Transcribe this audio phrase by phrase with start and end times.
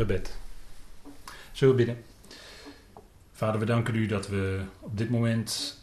[0.00, 0.36] gebed.
[1.52, 2.04] Zullen we bidden?
[3.32, 5.78] Vader, we danken u dat we op dit moment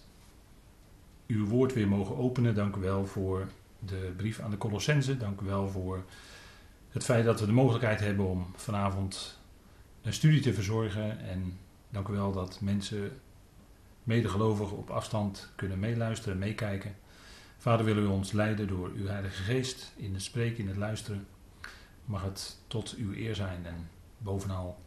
[1.27, 2.55] uw woord weer mogen openen.
[2.55, 3.47] Dank u wel voor
[3.79, 5.17] de brief aan de Colossense.
[5.17, 6.03] Dank u wel voor
[6.89, 9.39] het feit dat we de mogelijkheid hebben om vanavond
[10.01, 11.19] een studie te verzorgen.
[11.19, 11.59] En
[11.89, 13.11] dank u wel dat mensen,
[14.03, 16.95] medegelovigen, op afstand kunnen meeluisteren en meekijken.
[17.57, 21.27] Vader, willen u ons leiden door uw Heilige Geest in het spreken, in het luisteren.
[22.05, 24.79] Mag het tot uw eer zijn en bovenal,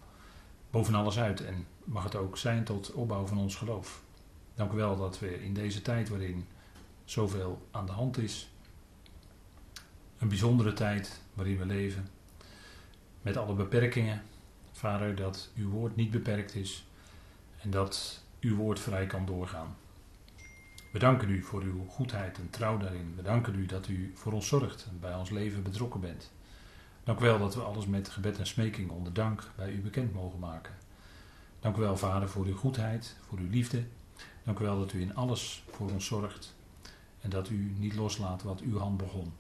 [0.70, 1.44] boven alles uit.
[1.44, 4.02] En mag het ook zijn tot opbouw van ons geloof.
[4.54, 6.46] Dank u wel dat we in deze tijd waarin
[7.04, 8.50] zoveel aan de hand is,
[10.18, 12.08] een bijzondere tijd waarin we leven,
[13.22, 14.22] met alle beperkingen,
[14.72, 16.84] Vader, dat uw woord niet beperkt is
[17.62, 19.76] en dat uw woord vrij kan doorgaan.
[20.92, 23.12] We danken u voor uw goedheid en trouw daarin.
[23.16, 26.30] We danken u dat u voor ons zorgt en bij ons leven betrokken bent.
[27.04, 30.14] Dank u wel dat we alles met gebed en smeking onder dank bij u bekend
[30.14, 30.74] mogen maken.
[31.60, 33.84] Dank u wel, Vader, voor uw goedheid, voor uw liefde.
[34.44, 36.54] Dank u wel dat u in alles voor ons zorgt
[37.20, 39.32] en dat u niet loslaat wat uw hand begon.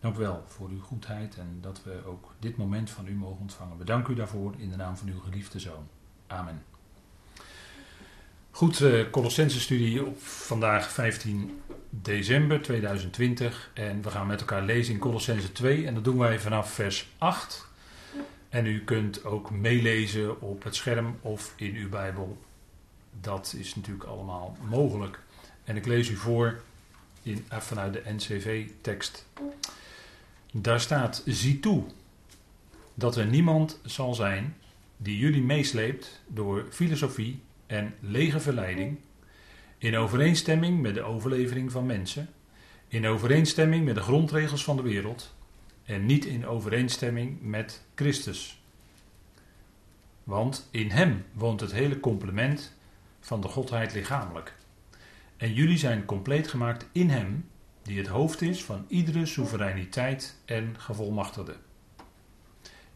[0.00, 3.40] Dank u wel voor uw goedheid en dat we ook dit moment van u mogen
[3.40, 3.78] ontvangen.
[3.78, 5.88] We u daarvoor in de naam van uw geliefde Zoon.
[6.26, 6.62] Amen.
[8.50, 13.70] Goed, uh, Colossense studie op vandaag 15 december 2020.
[13.74, 15.86] En we gaan met elkaar lezen in Colossense 2.
[15.86, 17.66] En dat doen wij vanaf vers 8.
[18.48, 22.38] En u kunt ook meelezen op het scherm of in uw Bijbel.
[23.20, 25.20] Dat is natuurlijk allemaal mogelijk.
[25.64, 26.60] En ik lees u voor
[27.22, 29.26] in, eh, vanuit de NCV-tekst.
[30.52, 31.84] Daar staat: Zie toe
[32.94, 34.56] dat er niemand zal zijn
[34.96, 38.98] die jullie meesleept door filosofie en lege verleiding,
[39.78, 42.28] in overeenstemming met de overlevering van mensen,
[42.88, 45.34] in overeenstemming met de grondregels van de wereld
[45.84, 48.60] en niet in overeenstemming met Christus.
[50.24, 52.74] Want in Hem woont het hele complement
[53.20, 54.54] van de Godheid lichamelijk.
[55.36, 57.48] En jullie zijn compleet gemaakt in Hem,
[57.82, 61.56] die het hoofd is van iedere soevereiniteit en gevolmachtigde.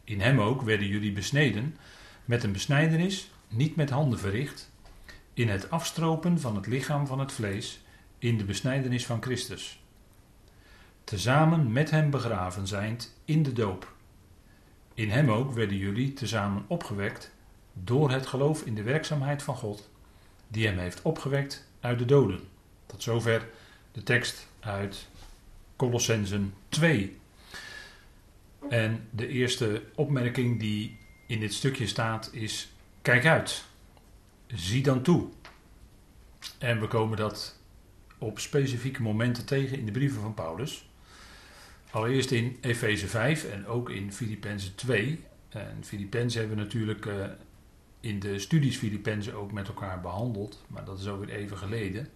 [0.05, 1.76] In Hem ook werden jullie besneden
[2.25, 4.71] met een besnijdenis niet met handen verricht,
[5.41, 7.81] in het afstropen van het lichaam van het vlees,
[8.19, 9.83] in de besnijdenis van Christus.
[11.05, 13.93] Tezamen met hem begraven zijnd in de doop.
[14.95, 17.33] In hem ook werden jullie tezamen opgewekt
[17.73, 19.91] door het geloof in de werkzaamheid van God,
[20.49, 22.41] die hem heeft opgewekt uit de doden.
[22.87, 23.49] Tot zover
[23.93, 25.09] de tekst uit
[25.77, 27.19] Colossensen 2.
[28.69, 33.69] En de eerste opmerking die in dit stukje staat is Kijk uit.
[34.55, 35.28] Zie dan toe.
[36.59, 37.59] En we komen dat
[38.19, 40.88] op specifieke momenten tegen in de brieven van Paulus.
[41.91, 45.25] Allereerst in Efeze 5 en ook in Filippenzen 2.
[45.49, 47.25] En Filippenzen hebben we natuurlijk uh,
[48.00, 50.65] in de studies Filippenzen ook met elkaar behandeld.
[50.67, 52.09] Maar dat is ook weer even geleden.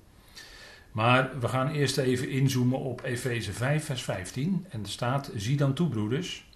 [0.92, 4.66] Maar we gaan eerst even inzoomen op Efeze 5, vers 15.
[4.68, 6.48] En er staat: Zie dan toe, broeders,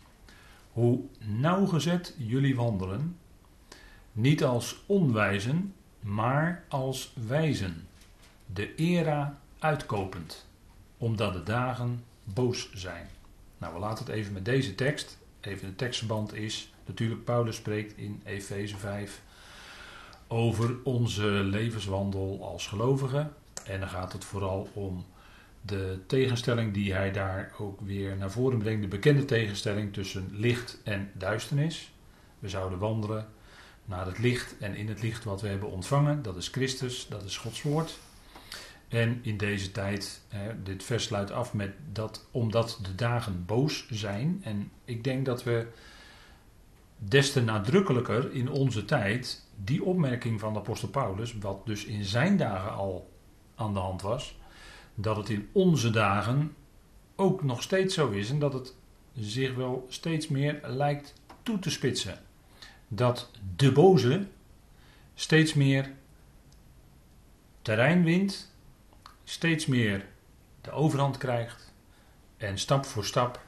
[0.72, 3.16] hoe nauwgezet jullie wandelen
[4.19, 7.87] niet als onwijzen, maar als wijzen.
[8.47, 10.47] De era uitkopend,
[10.97, 13.07] omdat de dagen boos zijn.
[13.59, 15.19] Nou, we laten het even met deze tekst.
[15.41, 19.23] Even de tekstverband is, natuurlijk Paulus spreekt in Efeze 5
[20.27, 23.33] over onze levenswandel als gelovigen.
[23.65, 25.05] En dan gaat het vooral om
[25.61, 28.83] de tegenstelling die hij daar ook weer naar voren brengt.
[28.83, 31.93] De bekende tegenstelling tussen licht en duisternis.
[32.39, 33.28] We zouden wandelen
[33.88, 36.22] naar het licht en in het licht wat we hebben ontvangen.
[36.22, 37.99] Dat is Christus, dat is Gods woord.
[38.88, 43.87] En in deze tijd, hè, dit vers sluit af met dat omdat de dagen boos
[43.91, 44.41] zijn.
[44.44, 45.66] En ik denk dat we
[46.98, 52.04] des te nadrukkelijker in onze tijd die opmerking van de apostel Paulus, wat dus in
[52.04, 53.10] zijn dagen al
[53.54, 54.38] aan de hand was,
[54.94, 56.54] dat het in onze dagen
[57.16, 58.75] ook nog steeds zo is en dat het
[59.15, 62.27] zich wel steeds meer lijkt toe te spitsen
[62.88, 64.27] dat de boze
[65.15, 65.91] steeds meer
[67.63, 68.53] terrein wint,
[69.24, 70.07] steeds meer
[70.60, 71.72] de overhand krijgt
[72.36, 73.41] en stap voor stap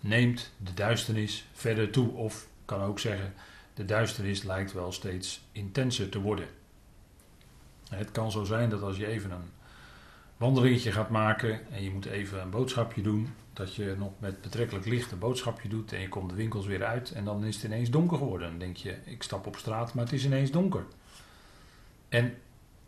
[0.00, 2.12] neemt de duisternis verder toe.
[2.12, 3.34] Of kan ook zeggen,
[3.74, 6.48] de duisternis lijkt wel steeds intenser te worden.
[7.88, 9.50] Het kan zo zijn dat als je even een
[10.36, 14.86] wandelingetje gaat maken en je moet even een boodschapje doen, dat je nog met betrekkelijk
[14.86, 17.64] licht een boodschapje doet en je komt de winkels weer uit en dan is het
[17.64, 18.48] ineens donker geworden.
[18.48, 20.84] Dan denk je, ik stap op straat, maar het is ineens donker.
[22.08, 22.34] En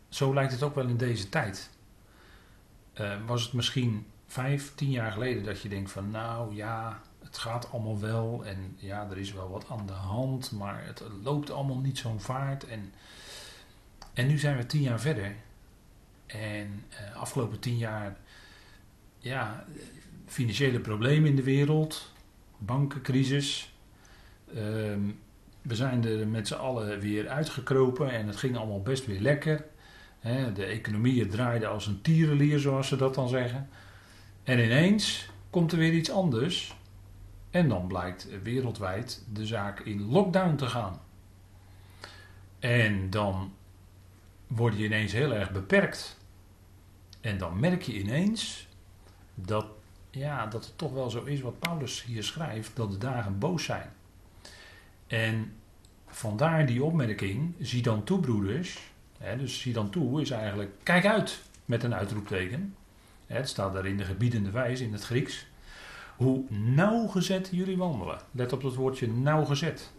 [0.09, 1.69] zo lijkt het ook wel in deze tijd.
[2.99, 7.37] Uh, was het misschien vijf, tien jaar geleden dat je denkt van nou ja, het
[7.37, 11.51] gaat allemaal wel en ja, er is wel wat aan de hand, maar het loopt
[11.51, 12.67] allemaal niet zo'n vaart.
[12.67, 12.93] En,
[14.13, 15.35] en nu zijn we tien jaar verder.
[16.29, 18.17] En uh, afgelopen tien jaar,
[19.17, 19.65] ja,
[20.25, 22.13] financiële problemen in de wereld,
[22.57, 23.73] bankencrisis.
[24.55, 25.01] Ehm,
[25.61, 29.65] we zijn er met z'n allen weer uitgekropen en het ging allemaal best weer lekker.
[30.53, 33.69] de economieën draaiden als een tierenlier, zoals ze dat dan zeggen.
[34.43, 36.75] En ineens komt er weer iets anders.
[37.49, 41.01] En dan blijkt wereldwijd de zaak in lockdown te gaan.
[42.59, 43.53] En dan
[44.47, 46.18] word je ineens heel erg beperkt.
[47.21, 48.67] En dan merk je ineens
[49.35, 49.65] dat,
[50.09, 53.63] ja, dat het toch wel zo is wat Paulus hier schrijft, dat de dagen boos
[53.63, 53.89] zijn.
[55.07, 55.53] En
[56.07, 58.79] vandaar die opmerking, zie dan toe broeders,
[59.17, 62.75] hè, dus zie dan toe is eigenlijk, kijk uit met een uitroepteken.
[63.25, 65.47] Het staat daar in de gebiedende wijze in het Grieks.
[66.17, 68.19] Hoe nauwgezet jullie wandelen.
[68.31, 69.91] Let op dat woordje nauwgezet.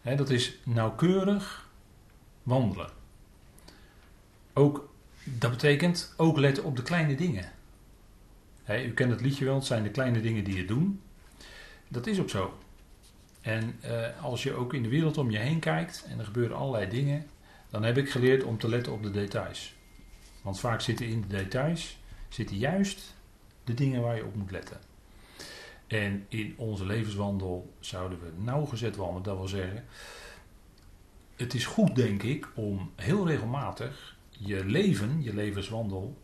[0.00, 1.68] He, dat is nauwkeurig
[2.42, 2.90] wandelen.
[4.52, 4.87] Ook,
[5.38, 7.52] dat betekent ook letten op de kleine dingen.
[8.68, 11.00] u kent het liedje wel, het zijn de kleine dingen die je doen.
[11.88, 12.58] Dat is ook zo.
[13.40, 16.56] En eh, als je ook in de wereld om je heen kijkt en er gebeuren
[16.56, 17.26] allerlei dingen,
[17.70, 19.74] dan heb ik geleerd om te letten op de details.
[20.42, 21.98] Want vaak zitten in de details
[22.28, 23.14] zitten juist
[23.64, 24.80] de dingen waar je op moet letten.
[25.86, 29.22] En in onze levenswandel zouden we nauwgezet wandelen.
[29.22, 29.84] Dat wil zeggen,
[31.36, 36.18] het is goed denk ik om heel regelmatig je leven, je levenswandel,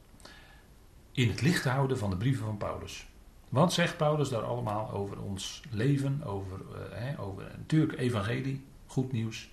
[1.12, 3.06] in het licht te houden van de brieven van Paulus.
[3.48, 6.60] Wat zegt Paulus daar allemaal over ons leven, over,
[6.92, 9.50] uh, over natuurlijk evangelie, goed nieuws,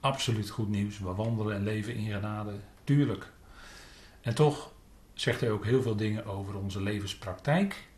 [0.00, 0.98] absoluut goed nieuws.
[0.98, 2.52] We wandelen en leven in genade,
[2.84, 3.32] tuurlijk.
[4.20, 4.72] En toch
[5.12, 7.88] zegt hij ook heel veel dingen over onze levenspraktijk.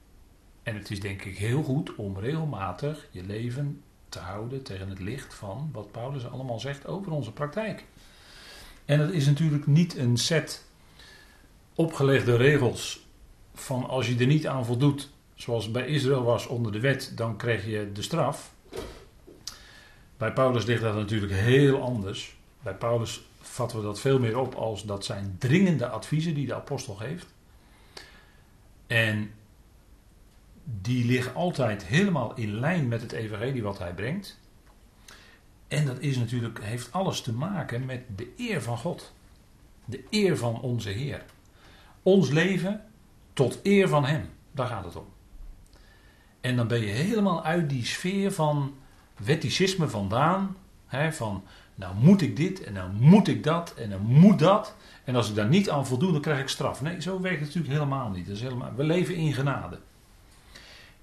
[0.62, 5.00] En het is denk ik heel goed om regelmatig je leven te houden tegen het
[5.00, 7.84] licht van wat Paulus allemaal zegt over onze praktijk.
[8.86, 10.64] En dat is natuurlijk niet een set
[11.74, 13.06] opgelegde regels
[13.54, 17.36] van als je er niet aan voldoet, zoals bij Israël was onder de wet, dan
[17.36, 18.54] krijg je de straf.
[20.16, 22.36] Bij Paulus ligt dat natuurlijk heel anders.
[22.62, 26.54] Bij Paulus vatten we dat veel meer op als dat zijn dringende adviezen die de
[26.54, 27.26] apostel geeft.
[28.86, 29.30] En
[30.64, 34.38] die liggen altijd helemaal in lijn met het evangelie wat hij brengt.
[35.68, 39.12] En dat is natuurlijk, heeft alles te maken met de eer van God.
[39.84, 41.24] De eer van onze Heer.
[42.02, 42.84] Ons leven
[43.32, 44.28] tot eer van Hem.
[44.52, 45.06] Daar gaat het om.
[46.40, 48.74] En dan ben je helemaal uit die sfeer van
[49.16, 50.56] wetticisme vandaan.
[50.86, 54.76] Hè, van nou moet ik dit en nou moet ik dat en dan moet dat.
[55.04, 56.82] En als ik daar niet aan voldoe, dan krijg ik straf.
[56.82, 58.26] Nee, zo werkt het natuurlijk helemaal niet.
[58.26, 59.78] Helemaal, we leven in genade.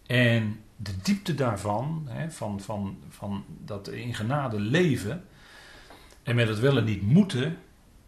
[0.05, 5.23] En de diepte daarvan, hè, van, van, van dat in genade leven
[6.23, 7.57] en met het wel en niet moeten,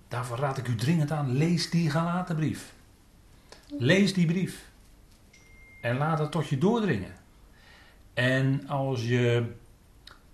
[0.08, 2.74] daarvoor raad ik u dringend aan, lees die Galatenbrief.
[3.78, 4.70] Lees die brief.
[5.82, 7.14] En laat het tot je doordringen.
[8.14, 9.46] En als je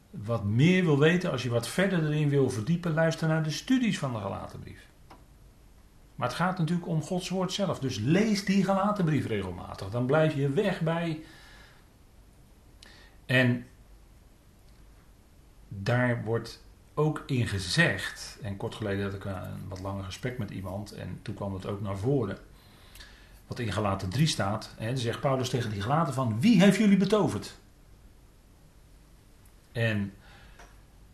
[0.09, 3.99] wat meer wil weten, als je wat verder erin wil verdiepen, luister naar de studies
[3.99, 4.89] van de Galatenbrief.
[6.15, 7.79] Maar het gaat natuurlijk om Gods woord zelf.
[7.79, 9.89] Dus lees die Galatenbrief regelmatig.
[9.89, 11.21] Dan blijf je weg bij.
[13.31, 13.65] En
[15.67, 16.63] daar wordt
[16.93, 18.37] ook in gezegd.
[18.41, 20.91] En kort geleden had ik een wat langer gesprek met iemand.
[20.91, 22.37] En toen kwam het ook naar voren.
[23.47, 24.73] Wat in Galaten 3 staat.
[24.77, 26.39] Hè, zegt Paulus tegen die Galaten van.
[26.39, 27.57] Wie heeft jullie betoverd?
[29.71, 30.13] En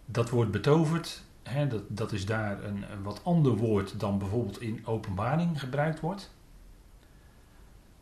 [0.06, 4.86] dat woord betoverd, hè, dat, dat is daar een, wat ander woord dan bijvoorbeeld in
[4.86, 6.32] openbaring gebruikt wordt.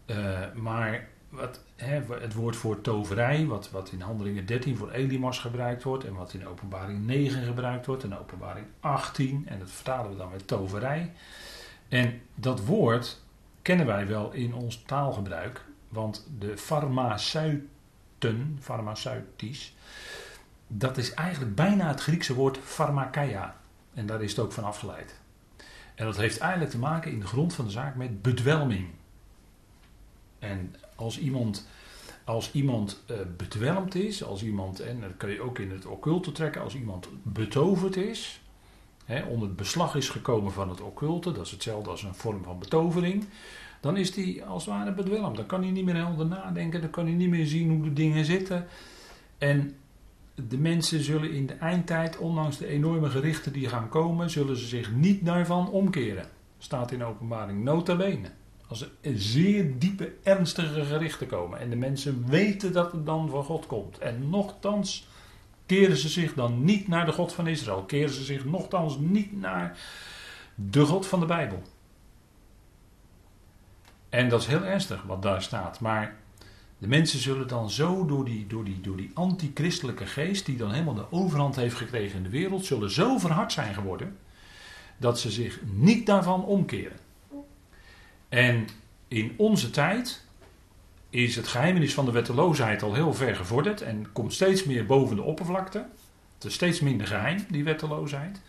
[0.05, 5.39] Uh, maar wat, hè, het woord voor toverij, wat, wat in handelingen 13 voor Elimas
[5.39, 10.12] gebruikt wordt en wat in openbaring 9 gebruikt wordt en openbaring 18 en dat vertalen
[10.12, 11.12] we dan met toverij.
[11.88, 13.22] En dat woord
[13.62, 19.75] kennen wij wel in ons taalgebruik, want de farmaceuten, farmaceutisch,
[20.67, 23.55] dat is eigenlijk bijna het Griekse woord pharmakeia.
[23.94, 25.15] En daar is het ook van afgeleid.
[25.96, 28.88] En dat heeft eigenlijk te maken in de grond van de zaak met bedwelming.
[30.49, 31.67] En als iemand,
[32.23, 36.31] als iemand uh, bedwelmd is, als iemand, en dat kun je ook in het occulte
[36.31, 38.41] trekken, als iemand betoverd is,
[39.05, 42.43] hè, onder het beslag is gekomen van het occulte, dat is hetzelfde als een vorm
[42.43, 43.25] van betovering,
[43.81, 45.35] dan is die als het ware bedwelmd.
[45.35, 47.93] Dan kan hij niet meer helder nadenken, dan kan hij niet meer zien hoe de
[47.93, 48.67] dingen zitten.
[49.37, 49.75] En
[50.47, 54.65] de mensen zullen in de eindtijd, ondanks de enorme gerichten die gaan komen, zullen ze
[54.65, 56.25] zich niet daarvan omkeren.
[56.57, 58.31] Staat in openbaring nota bene.
[58.67, 61.60] Als er zeer diepe, ernstige gerichten komen.
[61.60, 63.98] En de mensen weten dat het dan van God komt.
[63.98, 65.07] En nochtans
[65.65, 67.84] keren ze zich dan niet naar de God van Israël.
[67.84, 69.77] Keren ze zich nochtans niet naar
[70.55, 71.62] de God van de Bijbel.
[74.10, 75.79] En dat is heel ernstig wat daar staat.
[75.79, 76.15] Maar
[76.77, 80.72] de mensen zullen dan zo door die, door die, door die antichristelijke geest, die dan
[80.72, 84.17] helemaal de overhand heeft gekregen in de wereld, zullen zo verhard zijn geworden
[84.98, 86.98] dat ze zich niet daarvan omkeren.
[88.35, 88.67] En
[89.07, 90.23] in onze tijd
[91.09, 95.15] is het geheimenis van de wetteloosheid al heel ver gevorderd en komt steeds meer boven
[95.15, 95.85] de oppervlakte.
[96.33, 98.41] Het is steeds minder geheim, die wetteloosheid.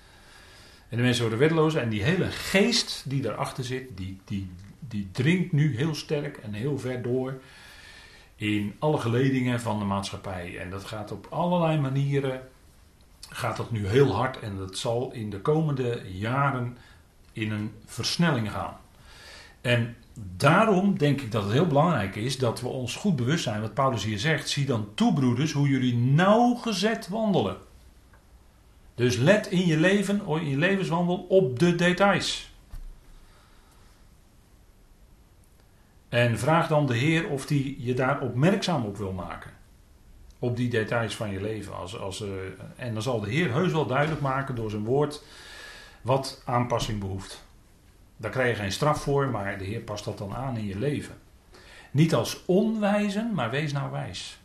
[0.89, 5.09] En de mensen worden wetteloos en die hele geest die daarachter zit, die, die, die
[5.13, 7.41] dringt nu heel sterk en heel ver door
[8.37, 10.59] in alle geledingen van de maatschappij.
[10.59, 12.49] En dat gaat op allerlei manieren,
[13.29, 16.77] gaat dat nu heel hard en dat zal in de komende jaren
[17.33, 18.77] in een versnelling gaan.
[19.67, 19.97] En
[20.37, 23.75] daarom denk ik dat het heel belangrijk is dat we ons goed bewust zijn wat
[23.75, 24.49] Paulus hier zegt.
[24.49, 27.57] Zie dan toe, broeders, hoe jullie nauwgezet wandelen.
[28.95, 32.51] Dus let in je leven, in je levenswandel op de details.
[36.09, 39.51] En vraag dan de Heer of hij je daar opmerkzaam op wil maken.
[40.39, 41.77] Op die details van je leven.
[41.77, 42.29] Als, als, uh,
[42.77, 45.23] en dan zal de Heer heus wel duidelijk maken door zijn woord
[46.03, 47.46] wat aanpassing behoeft.
[48.17, 50.79] Daar krijg je geen straf voor, maar de Heer past dat dan aan in je
[50.79, 51.15] leven.
[51.91, 54.39] Niet als onwijzen, maar wees nou wijs.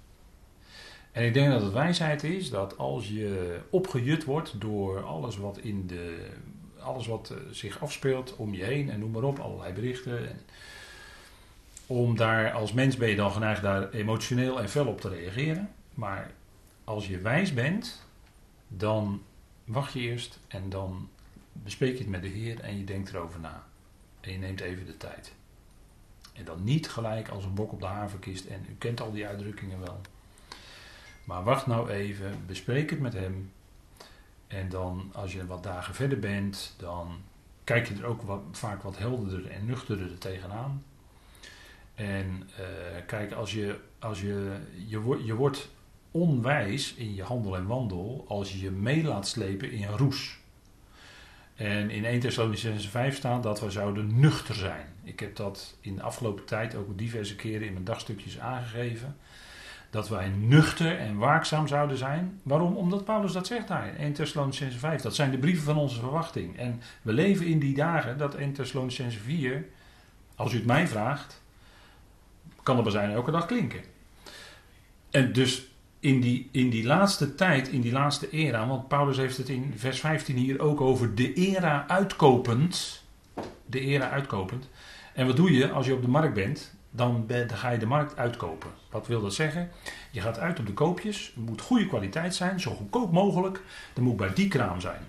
[1.12, 5.58] En ik denk dat het wijsheid is dat als je opgejut wordt door alles wat
[5.58, 6.30] in de
[6.80, 10.30] alles wat eh, zich afspeelt om je heen en noem maar op, allerlei berichten.
[10.30, 10.40] En
[11.88, 15.70] om daar als mens ben je dan geneigd daar emotioneel en fel op te reageren.
[15.94, 16.32] Maar
[16.84, 18.06] als je wijs bent,
[18.68, 19.22] dan
[19.66, 21.10] wacht je eerst en dan
[21.64, 23.64] bespreek je het met de Heer en je denkt erover na.
[24.22, 25.34] En je neemt even de tijd.
[26.34, 28.46] En dan niet gelijk als een bok op de haverkist.
[28.46, 30.02] En u kent al die uitdrukkingen wel.
[31.24, 33.52] Maar wacht nou even, bespreek het met hem.
[34.48, 37.22] En dan, als je wat dagen verder bent, dan
[37.64, 40.84] kijk je er ook wat, vaak wat helderder en nuchterder tegenaan.
[41.96, 42.66] En uh,
[43.06, 45.70] kijk, als je, als je, je, je wordt
[46.12, 50.40] onwijs in je handel en wandel als je je mee laat slepen in roes.
[51.56, 54.86] En in 1 Thessalonicense 5 staat dat we zouden nuchter zijn.
[55.04, 59.18] Ik heb dat in de afgelopen tijd ook diverse keren in mijn dagstukjes aangegeven.
[59.90, 62.40] Dat wij nuchter en waakzaam zouden zijn.
[62.44, 62.76] Waarom?
[62.76, 65.02] Omdat Paulus dat zegt daar in 1 Thessalonicense 5.
[65.02, 66.58] Dat zijn de brieven van onze verwachting.
[66.58, 69.66] En we leven in die dagen dat 1 Thessalonicense 4,
[70.36, 71.42] als u het mij vraagt,
[72.64, 73.82] kan er maar zijn elke dag klinken.
[75.12, 75.71] En dus
[76.02, 79.74] in die, in die laatste tijd, in die laatste era, want Paulus heeft het in
[79.76, 83.04] vers 15 hier ook over de era uitkopend.
[83.66, 84.70] De era uitkopend.
[85.14, 86.74] En wat doe je als je op de markt bent?
[86.90, 88.70] Dan, ga je de markt uitkopen.
[88.90, 89.70] Wat wil dat zeggen?
[90.12, 91.32] Je gaat uit op de koopjes.
[91.36, 93.62] Het moet goede kwaliteit zijn, zo goedkoop mogelijk.
[93.94, 95.02] Dan moet bij die kraam zijn.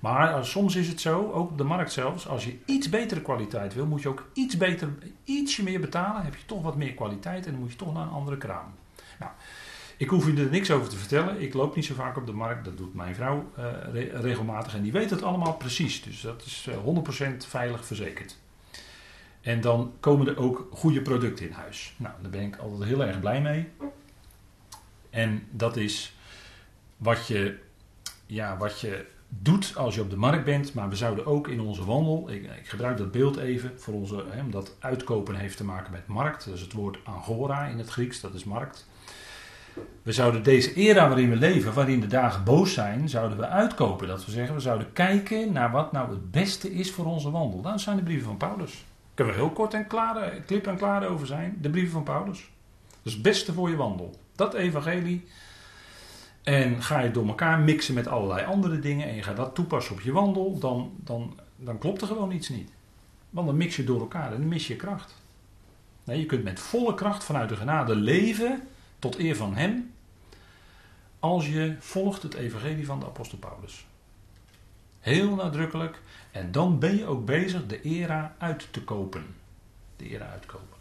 [0.00, 3.74] Maar soms is het zo, ook op de markt zelfs, als je iets betere kwaliteit
[3.74, 4.88] wil, moet je ook iets beter,
[5.24, 6.22] ietsje meer betalen.
[6.22, 8.74] Heb je toch wat meer kwaliteit en dan moet je toch naar een andere kraam.
[9.96, 11.40] Ik hoef u er niks over te vertellen.
[11.40, 12.64] Ik loop niet zo vaak op de markt.
[12.64, 13.64] Dat doet mijn vrouw uh,
[14.12, 14.74] regelmatig.
[14.74, 16.02] En die weet het allemaal precies.
[16.02, 18.36] Dus dat is uh, 100% veilig verzekerd.
[19.40, 21.94] En dan komen er ook goede producten in huis.
[21.96, 23.68] Nou, daar ben ik altijd heel erg blij mee.
[25.10, 26.16] En dat is
[26.96, 27.58] wat je,
[28.26, 30.74] ja, wat je doet als je op de markt bent.
[30.74, 32.30] Maar we zouden ook in onze wandel.
[32.30, 33.80] Ik, ik gebruik dat beeld even.
[33.80, 36.44] Voor onze, hè, omdat uitkopen heeft te maken met markt.
[36.44, 38.20] Dat is het woord agora in het Grieks.
[38.20, 38.86] Dat is markt.
[40.02, 44.08] We zouden deze era waarin we leven, waarin de dagen boos zijn, zouden we uitkopen.
[44.08, 47.60] Dat we zeggen, we zouden kijken naar wat nou het beste is voor onze wandel.
[47.60, 48.70] Dat zijn de brieven van Paulus.
[48.72, 51.58] Daar kunnen we heel kort en klaar, klip en klaar over zijn.
[51.60, 52.50] De brieven van Paulus.
[52.88, 54.14] Dat is het beste voor je wandel.
[54.36, 55.24] Dat evangelie.
[56.42, 59.94] En ga je door elkaar mixen met allerlei andere dingen en je gaat dat toepassen
[59.94, 62.70] op je wandel, dan, dan, dan klopt er gewoon iets niet.
[63.30, 65.14] Want dan mix je door elkaar en dan mis je kracht.
[66.04, 68.62] Nee, je kunt met volle kracht vanuit de genade leven
[69.04, 69.94] tot eer van Hem,
[71.18, 73.86] als je volgt het evangelie van de apostel Paulus.
[75.00, 76.02] Heel nadrukkelijk.
[76.30, 79.26] En dan ben je ook bezig de era uit te kopen.
[79.96, 80.78] De era uitkopen.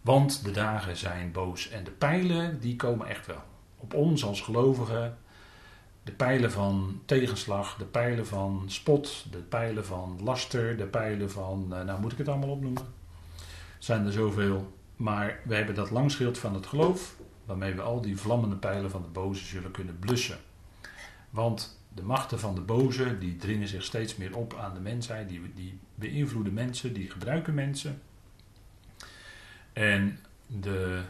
[0.00, 3.42] Want de dagen zijn boos en de pijlen die komen echt wel.
[3.76, 5.18] Op ons als gelovigen.
[6.02, 11.74] De pijlen van tegenslag, de pijlen van spot, de pijlen van laster, de pijlen van,
[11.74, 12.86] eh, nou moet ik het allemaal opnoemen.
[13.78, 14.80] Zijn er zoveel.
[15.02, 19.02] Maar we hebben dat langschild van het geloof, waarmee we al die vlammende pijlen van
[19.02, 20.38] de boze zullen kunnen blussen.
[21.30, 25.28] Want de machten van de boze, die dringen zich steeds meer op aan de mensheid,
[25.28, 28.02] die, die beïnvloeden mensen, die gebruiken mensen.
[29.72, 31.00] En de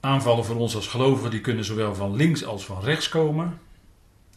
[0.00, 3.58] aanvallen voor ons als gelovigen, die kunnen zowel van links als van rechts komen.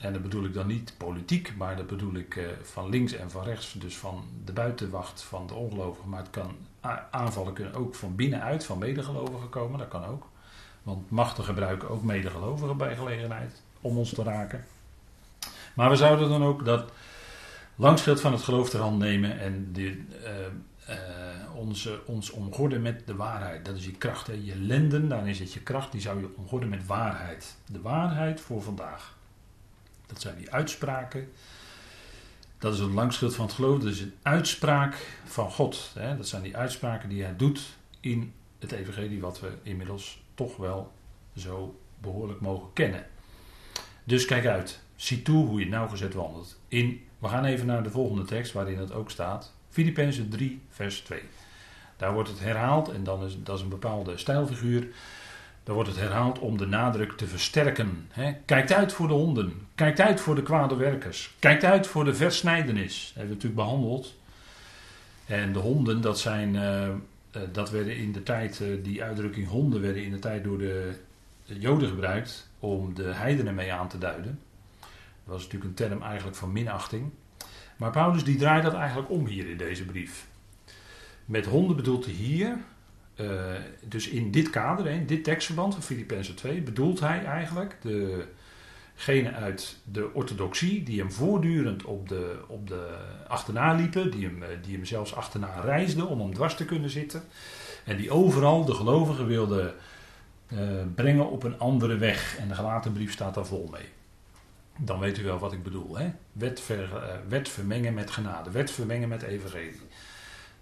[0.04, 3.32] En dat bedoel ik dan niet politiek, maar dat bedoel ik eh, van links en
[3.32, 6.10] van rechts, dus van de buitenwacht van de ongelovigen.
[6.10, 6.56] Maar het kan,
[7.12, 10.28] aanvallen kunnen ook van binnenuit, van medegelovigen komen, dat kan ook.
[10.84, 14.66] Want machten gebruiken ook medegelovigen bij gelegenheid om ons te raken.
[15.74, 16.92] Maar we zouden dan ook dat
[17.76, 19.90] langschild van het geloof ter hand nemen en uh,
[20.90, 20.96] uh,
[21.56, 23.66] onze, ons omgorden met de waarheid.
[23.66, 24.28] Dat is je kracht.
[24.28, 24.34] Hè?
[24.44, 27.56] Je lenden, daarin zit je kracht, die zou je omgorden met waarheid.
[27.66, 29.22] De waarheid voor vandaag.
[30.06, 31.32] Dat zijn die uitspraken.
[32.58, 33.80] Dat is het langschild van het geloof.
[33.80, 35.92] Dat is een uitspraak van God.
[35.94, 36.18] Hè?
[36.18, 37.62] Dat zijn die uitspraken die hij doet
[38.00, 40.92] in het evangelie, wat we inmiddels toch wel
[41.36, 43.06] zo behoorlijk mogen kennen.
[44.04, 44.80] Dus kijk uit.
[44.96, 46.60] Zie toe hoe je nauwgezet wandelt.
[46.68, 49.54] In, we gaan even naar de volgende tekst waarin het ook staat.
[49.70, 51.22] Filippenzen 3, vers 2.
[51.98, 54.88] Daar wordt het herhaald en dan is dat is een bepaalde stijlfiguur.
[55.64, 58.08] Daar wordt het herhaald om de nadruk te versterken.
[58.10, 59.68] He, kijkt uit voor de honden.
[59.76, 61.36] Kijkt uit voor de kwade werkers.
[61.40, 62.98] Kijkt uit voor de versnijdenis.
[63.06, 64.16] Dat hebben we natuurlijk behandeld.
[65.26, 66.56] En de honden, dat zijn.
[66.56, 66.90] Uh,
[67.52, 70.92] dat werden in de tijd, uh, die uitdrukking honden werden in de tijd door de,
[71.46, 74.40] de Joden gebruikt om de heidenen mee aan te duiden.
[74.80, 77.12] Dat was natuurlijk een term eigenlijk van minachting.
[77.78, 80.28] Maar Paulus die draait dat eigenlijk om hier in deze brief.
[81.26, 82.58] Met honden bedoelt hij hier,
[83.16, 83.28] uh,
[83.82, 87.78] dus in dit kader, in dit tekstverband van Filippenzen 2, bedoelt hij eigenlijk
[88.96, 94.44] degene uit de orthodoxie die hem voortdurend op de, op de achterna liepen, die hem,
[94.44, 97.24] eh, die hem zelfs achterna reisden om hem dwars te kunnen zitten.
[97.84, 99.74] En die overal de gelovigen wilden
[100.48, 100.60] uh,
[100.96, 102.38] brengen op een andere weg.
[102.38, 103.86] En de gelaten brief staat daar vol mee.
[104.78, 105.98] Dan weet u wel wat ik bedoel.
[105.98, 106.12] Hè?
[106.32, 106.90] Wet, ver,
[107.28, 108.52] wet vermengen met genade.
[108.52, 109.82] Wet vermengen met evangelie.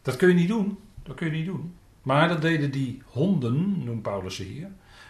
[0.02, 0.80] Dat kun je niet doen.
[1.04, 1.76] Dat kun je niet doen.
[2.02, 4.70] Maar dat deden die honden, noemt Paulus ze hier.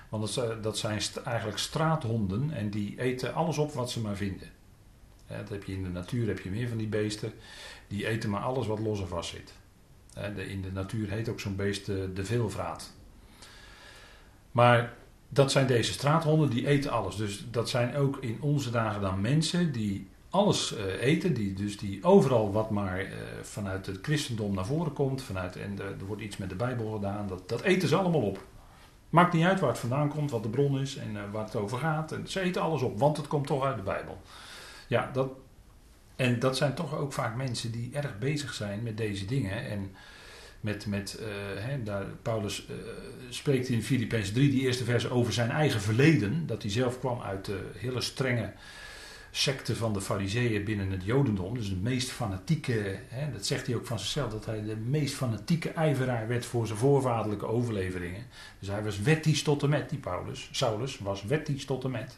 [0.10, 2.52] Want dat, zijn eigenlijk straathonden.
[2.52, 4.50] En die eten alles op wat ze maar vinden.
[5.28, 7.34] Dat heb je in de natuur heb je meer van die beesten.
[7.88, 9.54] Die eten maar alles wat los en vast zit.
[10.50, 12.94] In de natuur heet ook zo'n beest de veelvraat.
[14.52, 14.94] Maar
[15.30, 17.16] dat zijn deze straathonden, die eten alles.
[17.16, 21.78] Dus dat zijn ook in onze dagen dan mensen die alles uh, eten, die, dus
[21.78, 26.06] die overal wat maar uh, vanuit het christendom naar voren komt, vanuit, en de, er
[26.06, 28.46] wordt iets met de Bijbel gedaan, dat, dat eten ze allemaal op.
[29.10, 31.56] Maakt niet uit waar het vandaan komt, wat de bron is en uh, waar het
[31.56, 32.16] over gaat.
[32.26, 34.22] Ze eten alles op, want het komt toch uit de Bijbel.
[34.88, 35.30] Ja, dat,
[36.16, 39.70] en dat zijn toch ook vaak mensen die erg bezig zijn met deze dingen.
[39.70, 39.92] En
[40.62, 42.76] met, met uh, daar, Paulus uh,
[43.30, 46.48] spreekt in Filippenzen 3, die eerste vers, over zijn eigen verleden.
[46.48, 48.54] Dat hij zelf kwam uit de hele strenge
[49.32, 51.54] secte van de fariseeën binnen het jodendom.
[51.54, 55.14] Dus de meest fanatieke, hè, dat zegt hij ook van zichzelf, dat hij de meest
[55.14, 58.26] fanatieke ijveraar werd voor zijn voorvaderlijke overleveringen.
[58.60, 60.50] Dus hij was wettisch tot en met, die Paulus.
[60.52, 62.18] Saulus was wettisch tot en met.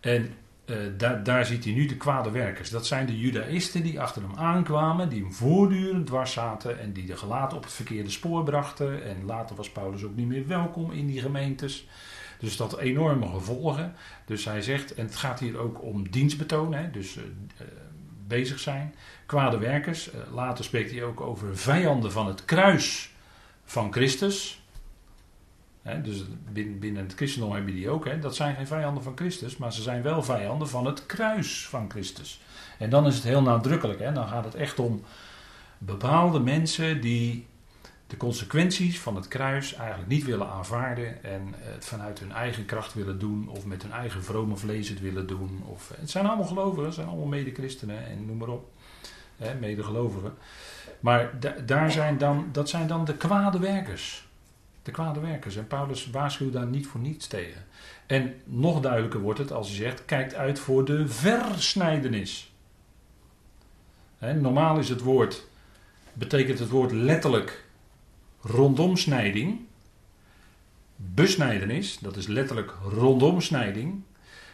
[0.00, 0.34] En
[0.66, 2.70] uh, daar, daar ziet hij nu de kwade werkers.
[2.70, 7.06] Dat zijn de judaïsten die achter hem aankwamen, die hem voortdurend dwars zaten en die
[7.06, 9.04] de gelaten op het verkeerde spoor brachten.
[9.04, 11.86] En later was Paulus ook niet meer welkom in die gemeentes.
[12.44, 13.94] Dus dat enorme gevolgen.
[14.24, 17.66] Dus hij zegt, en het gaat hier ook om dienstbetoon, hè, dus uh, uh,
[18.26, 18.94] bezig zijn.
[19.26, 20.10] Kwade werkers.
[20.32, 23.14] later spreekt hij ook over vijanden van het kruis
[23.64, 24.62] van Christus.
[25.82, 28.04] He, dus binnen, binnen, het christendom heb je die ook.
[28.04, 28.18] He.
[28.18, 31.90] Dat zijn geen vijanden van Christus, maar ze zijn wel vijanden van het kruis van
[31.90, 32.40] Christus.
[32.78, 33.98] En dan is het heel nadrukkelijk.
[33.98, 34.12] He.
[34.12, 35.02] Dan gaat het echt om
[35.78, 37.46] bepaalde mensen die
[38.14, 42.94] de consequenties van het kruis eigenlijk niet willen aanvaarden en het vanuit hun eigen kracht
[42.94, 45.62] willen doen of met hun eigen vrome vlees het willen doen.
[45.66, 48.70] Of, het zijn allemaal gelovigen, het zijn allemaal mede-christenen en noem maar op,
[49.60, 50.34] mede-gelovigen.
[51.00, 51.30] Maar
[51.66, 54.28] daar zijn dan, dat zijn dan de kwade werkers.
[54.82, 55.56] De kwade werkers.
[55.56, 57.64] En Paulus waarschuwt daar niet voor niets tegen.
[58.06, 62.52] En nog duidelijker wordt het als hij zegt: kijkt uit voor de versnijdenis.
[64.18, 65.46] Normaal is het woord,
[66.12, 67.63] betekent het woord letterlijk
[68.44, 69.60] rondomsnijding.
[70.96, 74.02] Besnijdenis, dat is letterlijk rondomsnijding.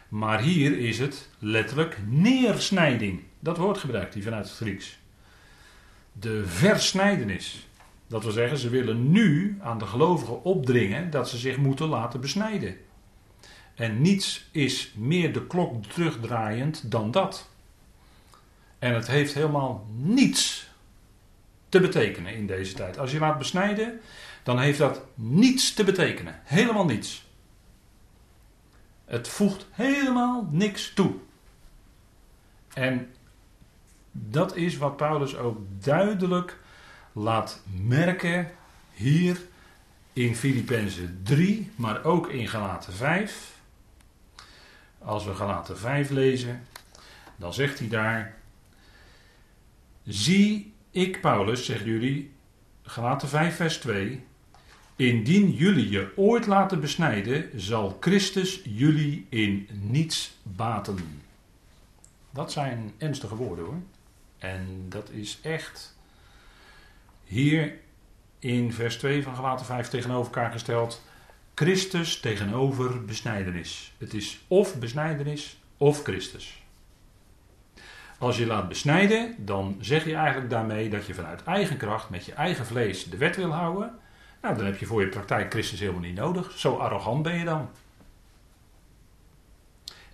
[0.08, 3.22] Maar hier is het letterlijk neersnijding.
[3.40, 4.98] Dat woord gebruikt hij vanuit het Grieks.
[6.12, 7.68] De versnijdenis.
[8.06, 12.20] Dat wil zeggen, ze willen nu aan de gelovigen opdringen dat ze zich moeten laten
[12.20, 12.76] besnijden.
[13.74, 17.48] En niets is meer de klok terugdraaiend dan dat.
[18.78, 20.69] En het heeft helemaal niets
[21.70, 22.98] te betekenen in deze tijd.
[22.98, 24.00] Als je laat besnijden,
[24.42, 26.40] dan heeft dat niets te betekenen.
[26.44, 27.28] Helemaal niets.
[29.04, 31.14] Het voegt helemaal niks toe.
[32.74, 33.10] En
[34.12, 36.58] dat is wat Paulus ook duidelijk
[37.12, 38.50] laat merken
[38.92, 39.40] hier
[40.12, 43.58] in Filippenzen 3, maar ook in Galaten 5.
[44.98, 46.66] Als we Galaten 5 lezen,
[47.36, 48.34] dan zegt hij daar:
[50.04, 52.30] Zie ik, Paulus, zeggen jullie,
[52.82, 54.24] Galaten 5, vers 2.
[54.96, 61.22] Indien jullie je ooit laten besnijden, zal Christus jullie in niets baten.
[62.30, 63.80] Dat zijn ernstige woorden hoor.
[64.38, 65.96] En dat is echt
[67.24, 67.78] hier
[68.38, 71.02] in vers 2 van Galaten 5 tegenover elkaar gesteld.
[71.54, 73.92] Christus tegenover besnijdenis.
[73.98, 76.59] Het is of besnijdenis of Christus.
[78.20, 82.24] Als je laat besnijden, dan zeg je eigenlijk daarmee dat je vanuit eigen kracht met
[82.24, 83.98] je eigen vlees de wet wil houden.
[84.42, 86.52] Nou, dan heb je voor je praktijk Christus helemaal niet nodig.
[86.58, 87.70] Zo arrogant ben je dan.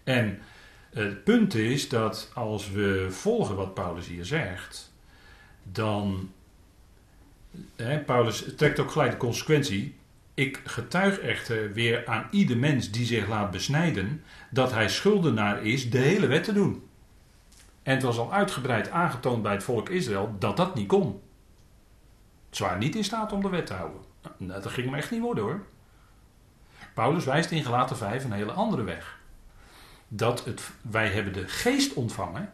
[0.04, 0.38] En
[0.90, 4.92] het punt is dat als we volgen wat Paulus hier zegt,
[5.62, 6.32] dan.
[7.76, 9.94] Hè, Paulus trekt ook gelijk de consequentie.
[10.34, 15.90] Ik getuig echter weer aan ieder mens die zich laat besnijden dat hij schuldenaar is
[15.90, 16.85] de hele wet te doen.
[17.86, 21.20] En het was al uitgebreid aangetoond bij het volk Israël dat dat niet kon.
[22.50, 24.00] Zwaar niet in staat om de wet te houden.
[24.36, 25.60] Nou, dat ging hem echt niet worden hoor.
[26.94, 29.18] Paulus wijst in Gelaten 5 een hele andere weg.
[30.08, 32.52] Dat het, wij hebben de geest ontvangen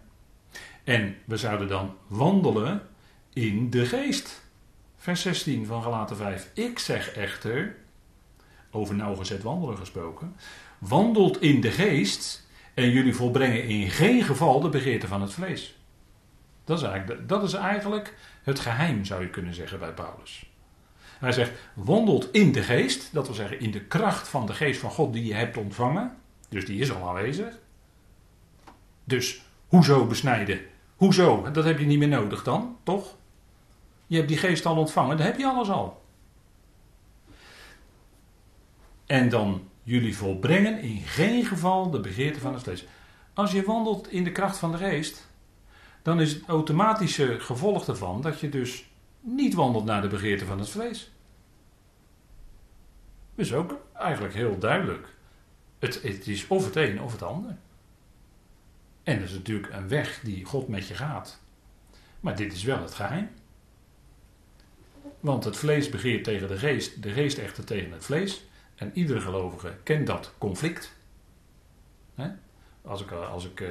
[0.85, 2.89] en we zouden dan wandelen
[3.33, 4.43] in de geest.
[4.97, 6.51] Vers 16 van Gelaten 5.
[6.55, 7.77] Ik zeg echter,
[8.71, 10.37] over nauwgezet wandelen gesproken,
[10.79, 12.42] wandelt in de geest
[12.75, 15.77] en jullie volbrengen in geen geval de begeerte van het vlees.
[16.65, 20.51] Dat is, eigenlijk, dat is eigenlijk het geheim, zou je kunnen zeggen, bij Paulus.
[21.19, 24.81] Hij zegt, wandelt in de geest, dat wil zeggen in de kracht van de geest
[24.81, 26.17] van God die je hebt ontvangen.
[26.49, 27.59] Dus die is al aanwezig.
[29.05, 30.61] Dus, hoezo besnijden?
[30.97, 31.51] Hoezo?
[31.53, 33.17] Dat heb je niet meer nodig dan, toch?
[34.07, 36.03] Je hebt die geest al ontvangen, dan heb je alles al.
[39.07, 42.85] En dan jullie volbrengen in geen geval de begeerte van het vlees.
[43.35, 45.29] Als je wandelt in de kracht van de geest,
[46.03, 48.91] dan is het automatische gevolg ervan dat je dus
[49.21, 51.11] niet wandelt naar de begeerte van het vlees.
[53.35, 55.09] Is ook eigenlijk heel duidelijk.
[55.79, 57.57] Het, het is of het een of het ander.
[59.03, 61.41] En dat is natuurlijk een weg die God met je gaat.
[62.21, 63.31] Maar dit is wel het geheim.
[65.21, 68.45] Want het vlees begeert tegen de geest, de geest echter tegen het vlees.
[68.83, 70.93] En iedere gelovige kent dat conflict.
[72.85, 73.69] Als ik, als ik eh,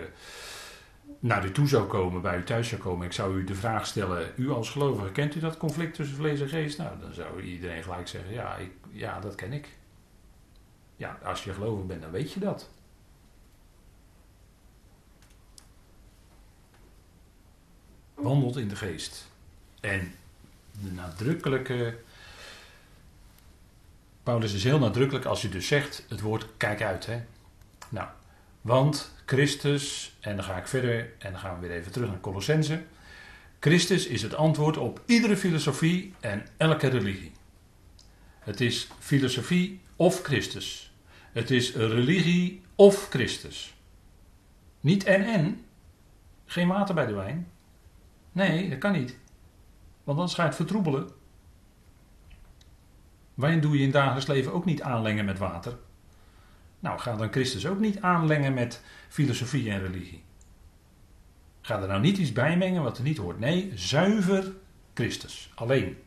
[1.20, 3.86] naar u toe zou komen, bij u thuis zou komen, ik zou u de vraag
[3.86, 6.78] stellen: U als gelovige, kent u dat conflict tussen vlees en geest?
[6.78, 9.68] Nou, dan zou iedereen gelijk zeggen: Ja, ik, ja dat ken ik.
[10.96, 12.70] Ja, als je gelovig bent, dan weet je dat.
[18.14, 19.28] Wandelt in de geest.
[19.80, 20.14] En
[20.72, 21.98] de nadrukkelijke
[24.24, 27.06] Paulus is heel nadrukkelijk als je dus zegt het woord kijk uit.
[27.06, 27.22] Hè?
[27.90, 28.08] Nou,
[28.62, 32.20] want Christus, en dan ga ik verder en dan gaan we weer even terug naar
[32.20, 32.84] Colossense.
[33.60, 37.32] Christus is het antwoord op iedere filosofie en elke religie.
[38.40, 40.94] Het is filosofie of Christus.
[41.32, 43.74] Het is religie of Christus.
[44.80, 45.66] Niet en en.
[46.46, 47.52] Geen water bij de wijn.
[48.32, 49.18] Nee, dat kan niet.
[50.04, 51.10] Want dan ga je het vertroebelen.
[53.42, 55.78] Wijn doe je in dagelijks leven ook niet aanlengen met water.
[56.80, 60.24] Nou, ga dan Christus ook niet aanlengen met filosofie en religie.
[61.62, 63.40] Ga er nou niet iets bij mengen wat er niet hoort.
[63.40, 64.54] Nee, zuiver
[64.94, 65.52] Christus.
[65.56, 65.98] Alleen.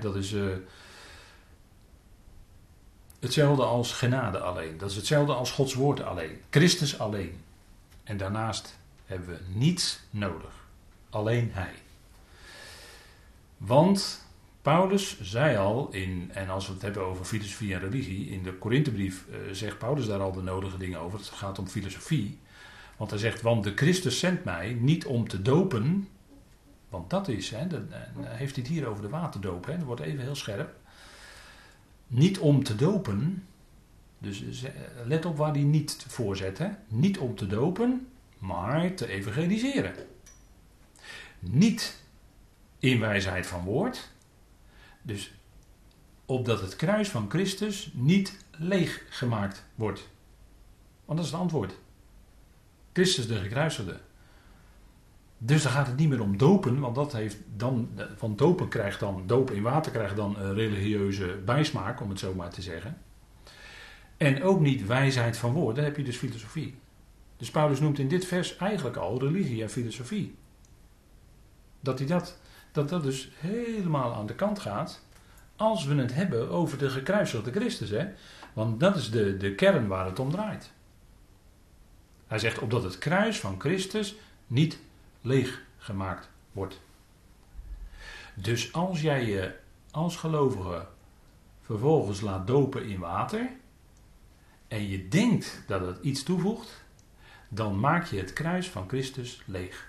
[0.00, 0.54] dat is uh,
[3.20, 4.78] hetzelfde als genade alleen.
[4.78, 6.40] Dat is hetzelfde als Gods woord alleen.
[6.50, 7.40] Christus alleen.
[8.04, 10.66] En daarnaast hebben we niets nodig.
[11.10, 11.74] Alleen Hij.
[13.56, 14.27] Want
[14.68, 18.52] Paulus zei al, in, en als we het hebben over filosofie en religie, in de
[18.52, 21.18] Korinthebrief uh, zegt Paulus daar al de nodige dingen over.
[21.18, 22.38] Het gaat om filosofie.
[22.96, 26.08] Want hij zegt, want de Christus zendt mij niet om te dopen,
[26.88, 27.86] want dat is, hè, dan
[28.18, 30.74] heeft hij het hier over de waterdoop, hè, dat wordt even heel scherp.
[32.06, 33.46] Niet om te dopen,
[34.18, 34.70] dus eh,
[35.04, 36.68] let op waar hij niet voor zet, hè.
[36.88, 38.06] niet om te dopen,
[38.38, 39.94] maar te evangeliseren.
[41.38, 42.02] Niet
[42.78, 44.16] in wijsheid van woord,
[45.08, 45.34] dus
[46.26, 50.08] opdat het kruis van Christus niet leeg gemaakt wordt.
[51.04, 51.78] Want dat is het antwoord.
[52.92, 54.00] Christus de gekruisigde.
[55.38, 59.00] Dus dan gaat het niet meer om dopen, want dat heeft dan, van dopen krijgt
[59.00, 62.98] dan, dopen in water krijgt dan een religieuze bijsmaak, om het zo maar te zeggen.
[64.16, 66.74] En ook niet wijsheid van woorden, heb je dus filosofie.
[67.36, 70.34] Dus Paulus noemt in dit vers eigenlijk al religie en filosofie.
[71.80, 72.38] Dat hij dat,
[72.72, 75.02] dat, dat dus helemaal aan de kant gaat
[75.56, 77.90] als we het hebben over de gekruisigde Christus.
[77.90, 78.08] Hè?
[78.52, 80.72] Want dat is de, de kern waar het om draait.
[82.26, 84.14] Hij zegt opdat het kruis van Christus
[84.46, 84.78] niet
[85.20, 86.80] leeg gemaakt wordt.
[88.34, 89.54] Dus als jij je
[89.90, 90.86] als gelovige
[91.62, 93.50] vervolgens laat dopen in water
[94.68, 96.84] en je denkt dat het iets toevoegt,
[97.48, 99.87] dan maak je het kruis van Christus leeg.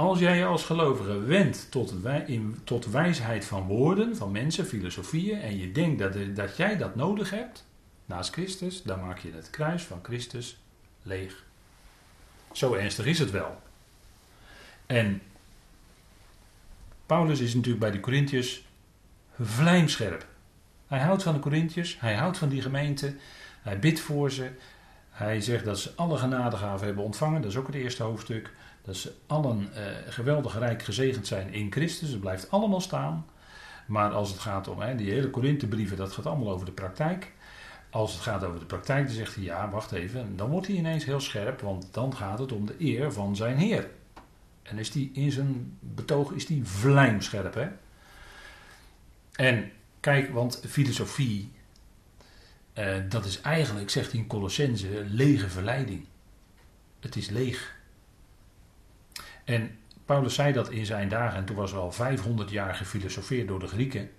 [0.00, 1.94] Als jij als gelovige wendt tot,
[2.26, 6.94] in, tot wijsheid van woorden, van mensen, filosofieën, en je denkt dat, dat jij dat
[6.94, 7.64] nodig hebt,
[8.06, 10.58] naast Christus, dan maak je het kruis van Christus
[11.02, 11.44] leeg.
[12.52, 13.62] Zo ernstig is het wel.
[14.86, 15.22] En
[17.06, 18.64] Paulus is natuurlijk bij de Corinthiërs
[19.40, 20.26] vlijmscherp.
[20.86, 23.14] Hij houdt van de Corinthiërs, hij houdt van die gemeente,
[23.62, 24.50] hij bidt voor ze.
[25.10, 28.52] Hij zegt dat ze alle genadegaven hebben ontvangen, dat is ook het eerste hoofdstuk.
[28.90, 33.26] Dat ze allen eh, geweldig rijk gezegend zijn in Christus, het blijft allemaal staan.
[33.86, 37.32] Maar als het gaat om hè, die hele Korinthebrieven, dat gaat allemaal over de praktijk.
[37.90, 40.36] Als het gaat over de praktijk, dan zegt hij ja, wacht even.
[40.36, 43.56] Dan wordt hij ineens heel scherp, want dan gaat het om de eer van zijn
[43.56, 43.90] Heer.
[44.62, 47.54] En is die in zijn betoog is die vlijmscherp.
[47.54, 47.68] Hè?
[49.32, 51.52] En kijk, want filosofie,
[52.72, 56.06] eh, dat is eigenlijk, zegt hij in Colossense, lege verleiding.
[57.00, 57.78] Het is leeg.
[59.44, 63.48] En Paulus zei dat in zijn dagen, en toen was er al 500 jaar gefilosofeerd
[63.48, 64.10] door de Grieken.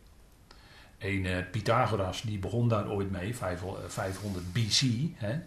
[0.98, 4.82] Een uh, Pythagoras, die begon daar ooit mee, 500 eh, BC.
[5.16, 5.40] Hè?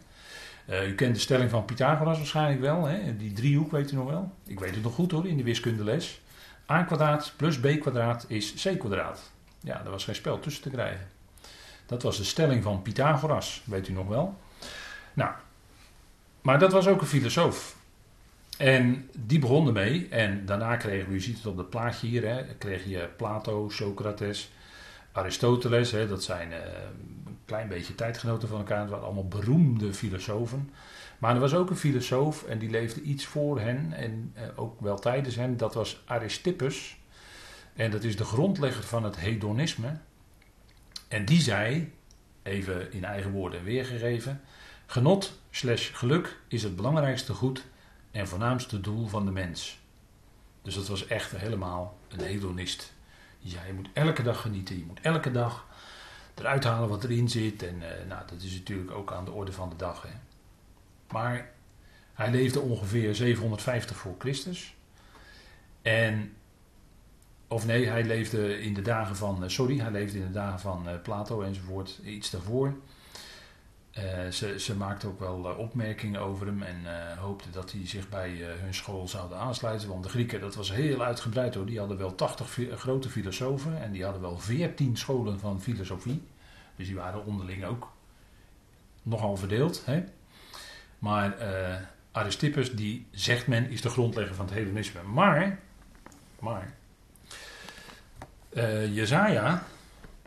[0.66, 3.16] Uh, u kent de stelling van Pythagoras waarschijnlijk wel, hè?
[3.16, 4.32] die driehoek weet u nog wel.
[4.46, 6.20] Ik weet het nog goed hoor, in de wiskundeles.
[6.70, 9.32] a kwadraat plus b kwadraat is c kwadraat.
[9.60, 11.06] Ja, er was geen spel tussen te krijgen.
[11.86, 14.38] Dat was de stelling van Pythagoras, weet u nog wel.
[15.12, 15.32] Nou,
[16.40, 17.76] maar dat was ook een filosoof.
[18.58, 20.08] En die begon ermee.
[20.08, 23.68] En daarna kregen we, u ziet het op het plaatje hier, hè, kreeg je Plato,
[23.68, 24.50] Socrates,
[25.12, 25.90] Aristoteles.
[25.90, 26.56] Hè, dat zijn uh,
[27.26, 28.80] een klein beetje tijdgenoten van elkaar.
[28.80, 30.70] Het waren allemaal beroemde filosofen.
[31.18, 34.80] Maar er was ook een filosoof en die leefde iets voor hen en uh, ook
[34.80, 35.56] wel tijdens hen.
[35.56, 36.96] Dat was Aristippus.
[37.74, 39.96] En dat is de grondlegger van het hedonisme.
[41.08, 41.92] En die zei,
[42.42, 44.40] even in eigen woorden weergegeven:
[44.86, 47.64] Genot slash geluk is het belangrijkste goed
[48.14, 49.78] en voornaamste doel van de mens.
[50.62, 52.92] Dus dat was echt helemaal een hedonist.
[53.38, 55.66] Ja, je moet elke dag genieten, je moet elke dag
[56.34, 57.62] eruit halen wat erin zit.
[57.62, 60.02] En uh, nou, dat is natuurlijk ook aan de orde van de dag.
[60.02, 60.08] Hè.
[61.10, 61.50] Maar
[62.12, 64.74] hij leefde ongeveer 750 voor Christus.
[65.82, 66.32] En,
[67.48, 70.60] of nee, hij leefde in de dagen van, eh, sorry, hij leefde in de dagen
[70.60, 72.74] van uh, Plato enzovoort, iets daarvoor.
[73.98, 77.86] Uh, ze, ze maakte ook wel uh, opmerkingen over hem en uh, hoopte dat hij
[77.86, 78.30] zich bij
[78.60, 79.88] hun school zouden aansluiten.
[79.88, 81.66] Want de Grieken, dat was heel uitgebreid hoor.
[81.66, 86.22] Die hadden wel 80 grote filosofen en die hadden wel 14 scholen van filosofie.
[86.76, 87.92] Dus die waren onderling ook
[89.02, 89.82] nogal verdeeld.
[89.84, 90.04] Hè?
[90.98, 91.36] Maar
[92.12, 95.02] Aristippus, die zegt men, is de grondlegger van het hedonisme.
[95.02, 95.58] Maar,
[96.38, 96.74] maar,
[98.90, 99.66] Jezaja,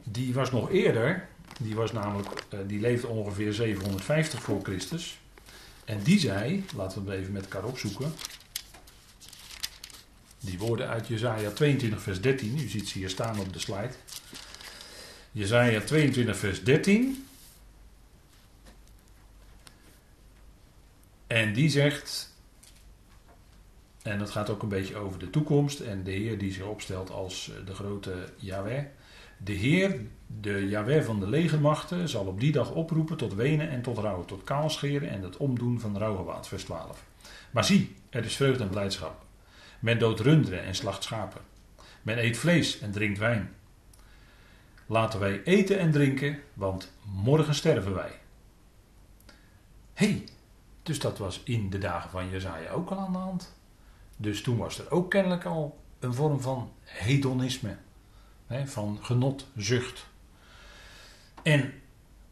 [0.03, 1.27] die was nog eerder
[1.59, 5.19] die was namelijk, uh, die leefde ongeveer 750 voor Christus.
[5.85, 8.13] En die zei, laten we het even met elkaar opzoeken.
[10.39, 12.57] Die woorden uit Jezaja 22 vers 13.
[12.59, 13.93] U ziet ze hier staan op de slide.
[15.31, 17.27] Jezaja 22 vers 13.
[21.27, 22.33] En die zegt,
[24.01, 27.09] en dat gaat ook een beetje over de toekomst en de Heer die zich opstelt
[27.09, 28.83] als eh, de grote Yahweh.
[29.37, 30.01] De Heer,
[30.41, 34.25] de Jahweh van de legermachten, zal op die dag oproepen tot wenen en tot rouwen,
[34.25, 37.03] tot kaalscheren en het omdoen van rouwgewaad, vers 12.
[37.51, 39.25] Maar zie, er is vreugde en blijdschap.
[39.79, 41.41] Men doodt runderen en slacht schapen.
[42.01, 43.53] Men eet vlees en drinkt wijn.
[44.85, 48.11] Laten wij eten en drinken, want morgen sterven wij.
[49.93, 50.23] Hey,
[50.83, 53.55] dus dat was in de dagen van Jezaja ook al aan de hand.
[54.17, 57.77] Dus toen was er ook kennelijk al een vorm van hedonisme
[58.65, 60.07] van genot, zucht.
[61.43, 61.73] En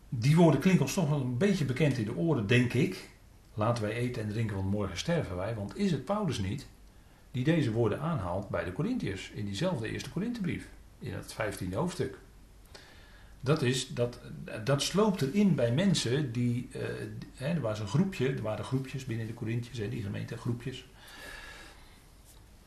[0.10, 3.10] die woorden klinken ons toch een beetje bekend in de oren, denk ik.
[3.54, 5.56] Laten wij eten en drinken, want morgen sterven wij.
[5.56, 6.68] Want is het Paulus niet
[7.32, 10.68] die deze woorden aanhaalt bij de Corinthiërs in diezelfde eerste Korinthebrief,
[11.00, 12.18] in het vijftiende hoofdstuk?
[13.40, 14.20] Dat, is, dat,
[14.64, 16.70] dat sloopt erin bij mensen die.
[17.36, 20.86] Hè, er was een groepje, er waren groepjes binnen de Corinthiërs, die gemeente groepjes.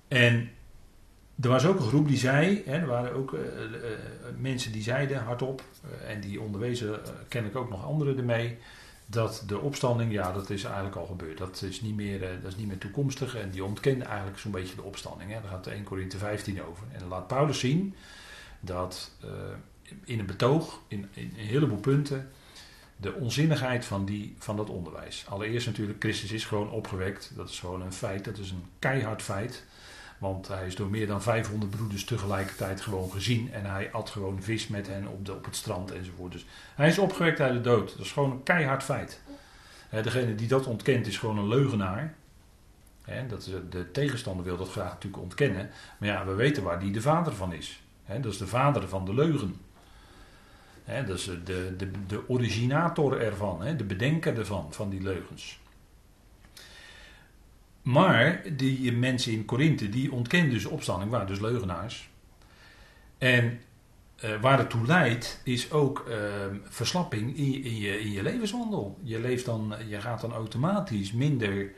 [0.08, 0.50] En
[1.40, 3.46] er was ook een groep die zei, hè, er waren ook uh, uh,
[4.38, 5.62] mensen die zeiden hardop,
[6.06, 8.58] en die onderwezen, ken ik ook nog anderen ermee,
[9.06, 11.38] dat de opstanding, ja, dat is eigenlijk al gebeurd.
[11.38, 14.74] Dat is niet meer, dat is niet meer toekomstig en die ontkende eigenlijk zo'n beetje
[14.74, 15.32] de opstanding.
[15.32, 15.40] Hè.
[15.40, 16.84] Daar gaat 1 Korinthe 15 over.
[16.92, 17.94] En dan laat Paulus zien
[18.60, 19.10] dat
[20.04, 22.30] in een betoog, in, in, een heleboel punten,
[22.96, 25.24] de onzinnigheid van, die, van dat onderwijs.
[25.28, 27.32] Allereerst natuurlijk, Christus is gewoon opgewekt.
[27.36, 29.64] Dat is gewoon een feit, dat is een keihard feit.
[30.18, 33.52] Want hij is door meer dan 500 broeders tegelijkertijd gewoon gezien.
[33.52, 36.32] En hij at gewoon vis met hen op, de, op het strand enzovoort.
[36.32, 37.96] Dus hij is opgewekt uit de dood.
[37.96, 39.20] Dat is gewoon een keihard feit.
[39.90, 42.14] degene die dat ontkent is gewoon een leugenaar.
[43.28, 45.70] dat is, de tegenstander wil dat graag natuurlijk ontkennen.
[45.98, 47.82] Maar ja, we weten waar die de vader van is.
[48.06, 49.56] dat is de vader van de leugen.
[50.84, 55.58] dat is de, de, de originator ervan, de bedenker ervan, van die leugens.
[57.88, 62.08] Maar die mensen in Korinthe, die ontkenden dus opstanding, waren dus leugenaars.
[63.18, 63.60] En
[64.24, 66.14] uh, waar het toe leidt, is ook uh,
[66.64, 68.98] verslapping in, je, in je levenswandel.
[69.02, 71.72] Je, leeft dan, je gaat dan automatisch minder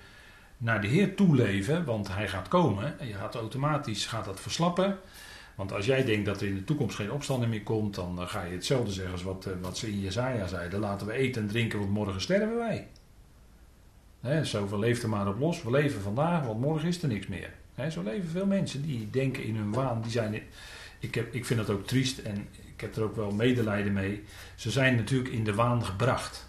[0.57, 2.99] naar de Heer toe leven, want Hij gaat komen.
[2.99, 4.99] En je gaat automatisch gaat dat verslappen.
[5.55, 8.45] Want als jij denkt dat er in de toekomst geen opstanding meer komt, dan ga
[8.45, 10.81] je hetzelfde zeggen als wat, uh, wat ze in Jezaja zeiden.
[10.81, 12.89] Laten we eten en drinken, want morgen sterven wij.
[14.21, 15.63] He, zo leeft er maar op los.
[15.63, 17.53] We leven vandaag, want morgen is er niks meer.
[17.91, 20.03] Zo leven veel mensen die denken in hun waan.
[20.03, 20.43] Die zijn,
[20.99, 24.25] ik, heb, ik vind dat ook triest en ik heb er ook wel medelijden mee.
[24.55, 26.49] Ze zijn natuurlijk in de waan gebracht.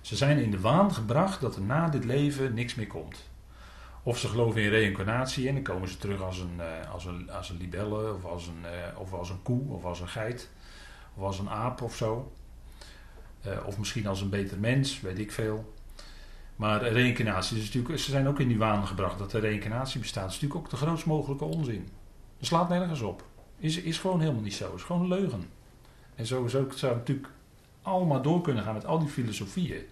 [0.00, 3.28] Ze zijn in de waan gebracht dat er na dit leven niks meer komt.
[4.02, 7.30] Of ze geloven in reïncarnatie en dan komen ze terug als een, uh, als een,
[7.30, 10.48] als een libelle of als een, uh, of als een koe of als een geit
[11.14, 12.32] of als een aap of zo.
[13.46, 15.74] Uh, of misschien als een beter mens, weet ik veel.
[16.58, 20.24] Maar reïncarnatie is natuurlijk, ze zijn ook in die waan gebracht dat de reïncarnatie bestaat.
[20.24, 21.88] Dat is natuurlijk ook de grootst mogelijke onzin.
[22.38, 23.24] Dat slaat nergens op.
[23.58, 24.74] Is, is gewoon helemaal niet zo.
[24.74, 25.48] is gewoon een leugen.
[26.14, 27.28] En zo zou het natuurlijk
[27.82, 29.82] allemaal door kunnen gaan met al die filosofieën.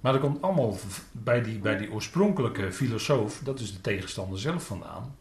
[0.00, 0.76] Maar dat komt allemaal
[1.12, 5.16] bij die, bij die oorspronkelijke filosoof, dat is de tegenstander zelf vandaan.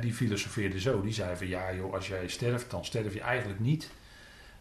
[0.00, 3.60] die filosofeerde zo, die zei van ja joh, als jij sterft, dan sterf je eigenlijk
[3.60, 3.90] niet.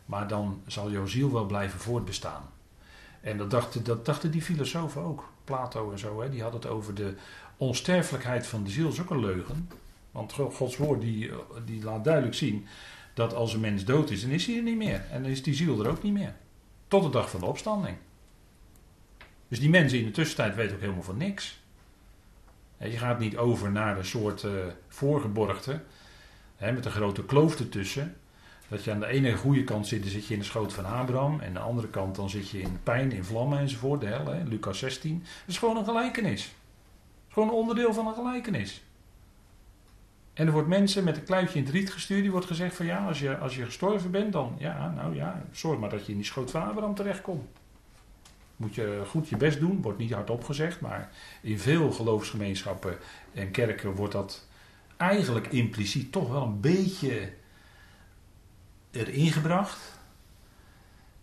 [0.05, 2.52] Maar dan zal jouw ziel wel blijven voortbestaan.
[3.23, 5.31] En dat dachten, dat dachten die filosofen ook.
[5.43, 7.13] Plato en zo, hè, die hadden het over de
[7.57, 8.83] onsterfelijkheid van de ziel.
[8.83, 9.69] Dat is ook een leugen.
[10.11, 11.31] Want Gods woord die,
[11.65, 12.67] die laat duidelijk zien
[13.13, 15.05] dat als een mens dood is, dan is hij er niet meer.
[15.11, 16.35] En dan is die ziel er ook niet meer.
[16.87, 17.97] Tot de dag van de opstanding.
[19.47, 21.61] Dus die mensen in de tussentijd weten ook helemaal van niks.
[22.77, 24.51] Je gaat niet over naar een soort uh,
[24.87, 25.81] voorgeborgte,
[26.55, 28.15] hè, met een grote kloof ertussen.
[28.73, 30.85] Dat je aan de ene goede kant zit, dan zit je in de schoot van
[30.85, 31.39] Abraham.
[31.39, 34.01] En aan de andere kant dan zit je in pijn, in vlammen enzovoort.
[34.01, 35.19] De hel, hè, Lucas 16.
[35.19, 36.41] Dat is gewoon een gelijkenis.
[37.27, 38.83] Is gewoon een onderdeel van een gelijkenis.
[40.33, 42.21] En er wordt mensen met een kluitje in het riet gestuurd.
[42.21, 45.45] Die wordt gezegd van ja, als je, als je gestorven bent, dan ja, nou ja,
[45.51, 47.47] zorg maar dat je in die schoot van Abraham terechtkomt.
[48.55, 52.97] Moet je goed je best doen, wordt niet hardop gezegd, maar in veel geloofsgemeenschappen
[53.33, 54.47] en kerken wordt dat
[54.97, 57.41] eigenlijk impliciet toch wel een beetje
[58.93, 59.79] erin gebracht.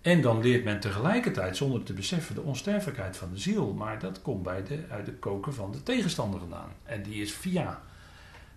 [0.00, 3.72] En dan leert men tegelijkertijd, zonder te beseffen, de onsterfelijkheid van de ziel.
[3.72, 6.72] Maar dat komt bij de, uit de koken van de tegenstander vandaan.
[6.84, 7.82] En die is via,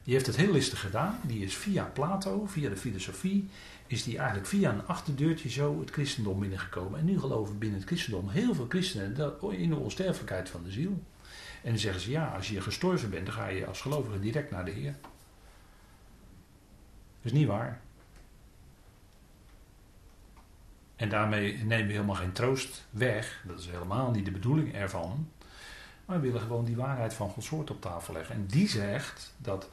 [0.04, 1.20] die heeft het heel listig gedaan.
[1.22, 3.50] Die is via Plato, via de filosofie,
[3.88, 7.00] is die eigenlijk via een achterdeurtje zo het christendom binnengekomen.
[7.00, 11.02] En nu geloven binnen het christendom heel veel christenen in de onsterfelijkheid van de ziel.
[11.64, 14.52] En dan zeggen ze, ja, als je gestorven bent, dan ga je als gelovige direct
[14.52, 14.96] naar de Heer.
[17.22, 17.82] Dat is niet waar.
[21.04, 23.44] En daarmee nemen we helemaal geen troost weg.
[23.48, 25.28] Dat is helemaal niet de bedoeling ervan.
[26.06, 28.36] Maar we willen gewoon die waarheid van Gods woord op tafel leggen.
[28.36, 29.70] En die zegt dat,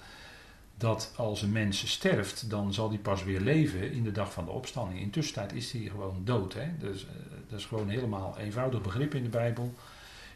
[0.77, 4.45] dat als een mens sterft, dan zal die pas weer leven in de dag van
[4.45, 5.01] de opstanding.
[5.01, 6.55] In tussentijd is hij gewoon dood.
[6.55, 6.77] Hè?
[6.79, 7.07] Dus,
[7.49, 9.75] dat is gewoon helemaal eenvoudig begrip in de Bijbel.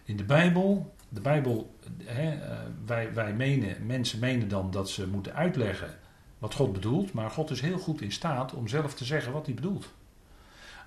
[0.04, 5.08] In de Bijbel, de Bijbel, hè, uh, wij, wij menen, mensen menen dan dat ze
[5.08, 5.98] moeten uitleggen
[6.38, 7.12] wat God bedoelt.
[7.12, 9.88] Maar God is heel goed in staat om zelf te zeggen wat hij bedoelt.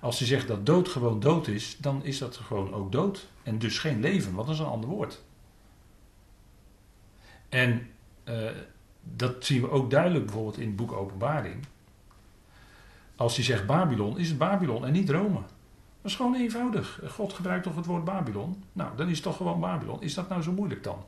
[0.00, 3.26] Als hij zegt dat dood gewoon dood is, dan is dat gewoon ook dood.
[3.42, 5.22] En dus geen leven, wat is een ander woord.
[7.48, 7.90] En
[8.24, 8.50] uh,
[9.02, 11.66] dat zien we ook duidelijk bijvoorbeeld in het boek Openbaring.
[13.16, 15.40] Als hij zegt Babylon, is het Babylon en niet Rome.
[16.02, 17.00] Dat is gewoon eenvoudig.
[17.08, 18.64] God gebruikt toch het woord Babylon?
[18.72, 20.02] Nou, dan is het toch gewoon Babylon.
[20.02, 21.04] Is dat nou zo moeilijk dan?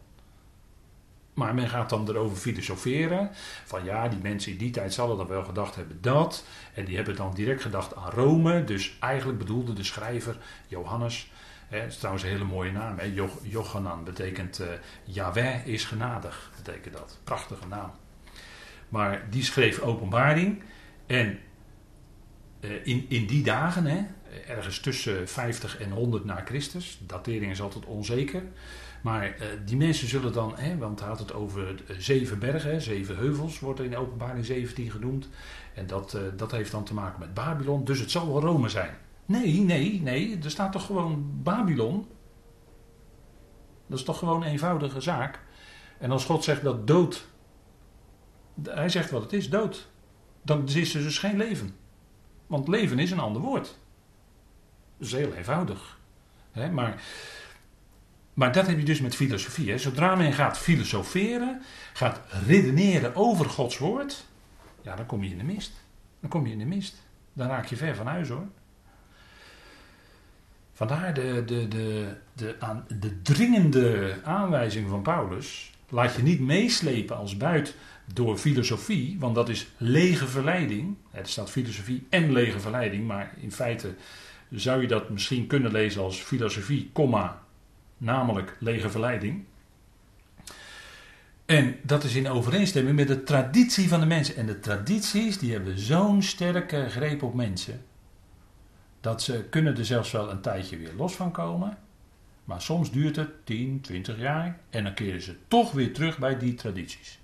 [1.35, 3.31] Maar men gaat dan erover filosoferen.
[3.65, 6.45] Van ja, die mensen in die tijd zullen dan wel gedacht hebben dat.
[6.75, 8.65] En die hebben dan direct gedacht aan Rome.
[8.65, 10.37] Dus eigenlijk bedoelde de schrijver
[10.69, 11.31] Johannes.
[11.69, 12.99] Hè, dat is trouwens een hele mooie naam.
[12.99, 13.13] Hè,
[13.43, 14.67] Jochanan betekent uh,
[15.05, 16.51] Yahweh is genadig.
[16.57, 17.19] Betekent dat.
[17.25, 17.91] Prachtige naam.
[18.89, 20.63] Maar die schreef openbaring.
[21.07, 21.39] En
[22.61, 24.05] eh, in, in die dagen, hè,
[24.47, 28.43] ergens tussen 50 en 100 na Christus, datering is altijd onzeker.
[29.01, 32.83] Maar uh, die mensen zullen dan, hè, want hij had het over uh, zeven bergen,
[32.83, 35.29] zeven heuvels, wordt er in openbaring 17 genoemd.
[35.75, 38.69] En dat, uh, dat heeft dan te maken met Babylon, dus het zal wel Rome
[38.69, 38.95] zijn.
[39.27, 42.07] Nee, nee, nee, er staat toch gewoon Babylon.
[43.87, 45.41] Dat is toch gewoon een eenvoudige zaak.
[45.99, 47.27] En als God zegt dat dood,
[48.63, 49.89] hij zegt wat het is, dood.
[50.43, 51.77] Dan is er dus geen leven.
[52.47, 53.79] Want leven is een ander woord.
[54.97, 55.99] Dat is heel eenvoudig.
[56.51, 56.71] Hè?
[56.71, 57.03] Maar,
[58.35, 59.71] maar dat heb je dus met filosofie.
[59.71, 59.79] Hè?
[59.79, 61.63] Zodra men gaat filosoferen,
[61.93, 64.25] gaat redeneren over Gods woord,
[64.83, 65.73] ja, dan kom je in de mist.
[66.21, 67.03] Dan kom je in de mist.
[67.33, 68.47] Dan raak je ver van huis hoor.
[70.73, 75.73] Vandaar de, de, de, de, aan, de dringende aanwijzing van Paulus.
[75.89, 77.75] Laat je niet meeslepen als buit
[78.15, 80.97] door filosofie, want dat is lege verleiding.
[81.11, 83.95] Er staat filosofie en lege verleiding, maar in feite
[84.51, 87.43] zou je dat misschien kunnen lezen als filosofie, comma,
[88.01, 89.45] namelijk lege verleiding.
[91.47, 94.37] En dat is in overeenstemming met de traditie van de mensen.
[94.37, 97.83] En de tradities die hebben zo'n sterke greep op mensen.
[99.01, 101.79] Dat ze kunnen er zelfs wel een tijdje weer los van komen.
[102.45, 104.59] Maar soms duurt het 10, 20 jaar.
[104.71, 107.21] En dan keren ze toch weer terug bij die tradities.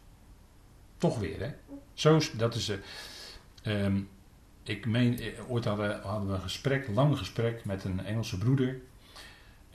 [0.99, 1.51] Toch weer, hè?
[1.95, 2.73] Zo, dat is.
[3.63, 3.87] Uh,
[4.63, 8.81] ik meen, eh, ooit hadden, hadden we een gesprek, lang gesprek met een Engelse broeder.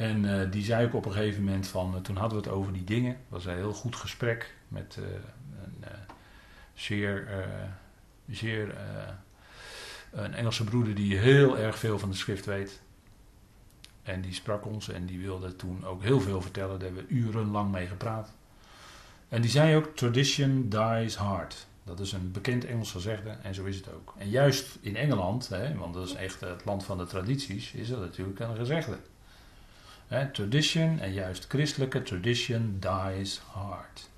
[0.01, 2.53] En uh, die zei ook op een gegeven moment van, uh, toen hadden we het
[2.53, 3.17] over die dingen.
[3.27, 5.85] Was een heel goed gesprek met uh, een
[6.73, 7.45] zeer,
[8.29, 8.75] zeer
[10.11, 12.81] een Engelse broeder die heel erg veel van de schrift weet.
[14.03, 16.79] En die sprak ons en die wilde toen ook heel veel vertellen.
[16.79, 18.33] Daar hebben we urenlang mee gepraat.
[19.29, 21.67] En die zei ook, tradition dies hard.
[21.83, 24.13] Dat is een bekend Engels gezegde en zo is het ook.
[24.17, 27.89] En juist in Engeland, hè, want dat is echt het land van de tradities, is
[27.89, 28.97] dat natuurlijk een gezegde.
[30.11, 34.09] Tradition en juist christelijke tradition dies hard.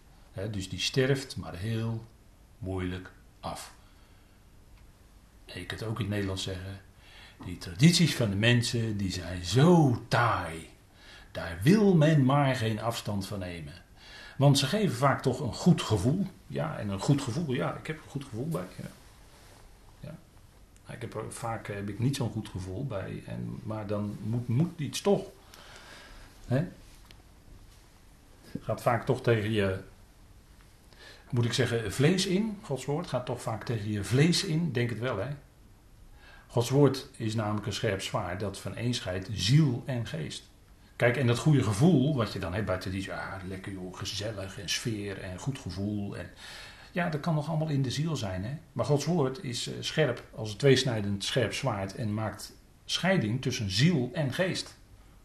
[0.52, 2.06] Dus die sterft maar heel
[2.58, 3.74] moeilijk af.
[5.46, 6.82] En je kunt ook in het Nederlands zeggen,
[7.46, 10.70] die tradities van de mensen die zijn zo taai.
[11.32, 13.74] Daar wil men maar geen afstand van nemen.
[14.38, 16.28] Want ze geven vaak toch een goed gevoel.
[16.48, 18.68] Ja, en een goed gevoel, ja, ik heb een goed gevoel bij.
[18.76, 18.90] Ja.
[20.00, 20.94] ja.
[20.94, 23.24] Ik heb vaak heb ik niet zo'n goed gevoel bij.
[23.26, 25.24] En, maar dan moet, moet iets toch.
[28.62, 29.80] Gaat vaak toch tegen je,
[31.30, 32.58] moet ik zeggen, vlees in.
[32.62, 34.72] Gods woord gaat toch vaak tegen je vlees in.
[34.72, 35.30] Denk het wel, hè.
[36.48, 40.52] Gods woord is namelijk een scherp zwaard dat van een scheidt ziel en geest.
[40.96, 44.60] Kijk, en dat goede gevoel wat je dan hebt buiten die, ah, lekker joh, gezellig
[44.60, 46.18] en sfeer en goed gevoel.
[46.18, 46.30] En,
[46.92, 48.44] ja, dat kan nog allemaal in de ziel zijn.
[48.44, 48.58] Hè?
[48.74, 52.54] Maar Gods woord is uh, scherp, als een tweesnijdend scherp zwaard en maakt
[52.86, 54.76] scheiding tussen ziel en geest.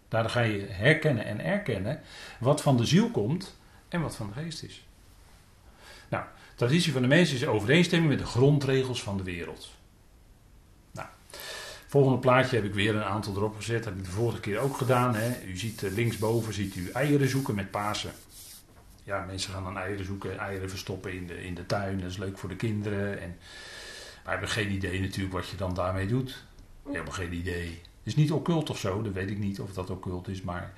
[0.08, 2.00] Daardoor ga je herkennen en erkennen
[2.40, 3.56] wat van de ziel komt
[3.88, 4.86] en wat van de geest is.
[6.08, 9.76] Nou, traditie van de mensen is overeenstemming met de grondregels van de wereld.
[11.88, 13.84] Volgende plaatje heb ik weer een aantal erop gezet.
[13.84, 15.14] Dat heb ik de vorige keer ook gedaan.
[15.14, 15.42] Hè.
[15.46, 18.12] U ziet eh, linksboven ziet u eieren zoeken met Pasen.
[19.04, 22.00] Ja, mensen gaan dan eieren zoeken, eieren verstoppen in de, in de tuin.
[22.00, 23.20] Dat is leuk voor de kinderen.
[23.20, 23.36] En
[24.24, 26.44] wij hebben geen idee natuurlijk wat je dan daarmee doet.
[26.84, 27.80] Helemaal geen idee.
[28.08, 30.42] Het is niet occult of zo, dat weet ik niet of dat occult is.
[30.42, 30.72] Maar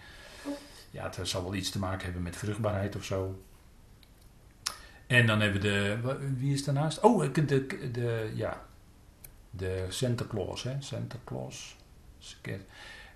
[0.91, 3.43] ja, het zal wel iets te maken hebben met vruchtbaarheid of zo.
[5.07, 6.37] En dan hebben we de.
[6.37, 7.01] Wie is daarnaast?
[7.01, 8.64] Oh, de, de, de ja,
[9.51, 10.76] de Santa Claus, hè?
[10.78, 11.76] Santa Claus.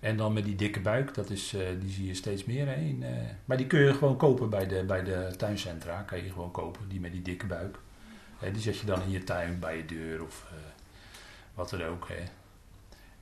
[0.00, 2.66] En dan met die dikke buik, dat is, uh, die zie je steeds meer.
[2.66, 2.74] Hè?
[2.74, 3.08] In, uh,
[3.44, 6.02] maar die kun je gewoon kopen bij de, bij de tuincentra.
[6.02, 7.78] Kan je gewoon kopen, die met die dikke buik.
[8.38, 10.58] Hè, die zet je dan in je tuin, bij je deur of uh,
[11.54, 12.08] wat er ook.
[12.08, 12.24] Hè.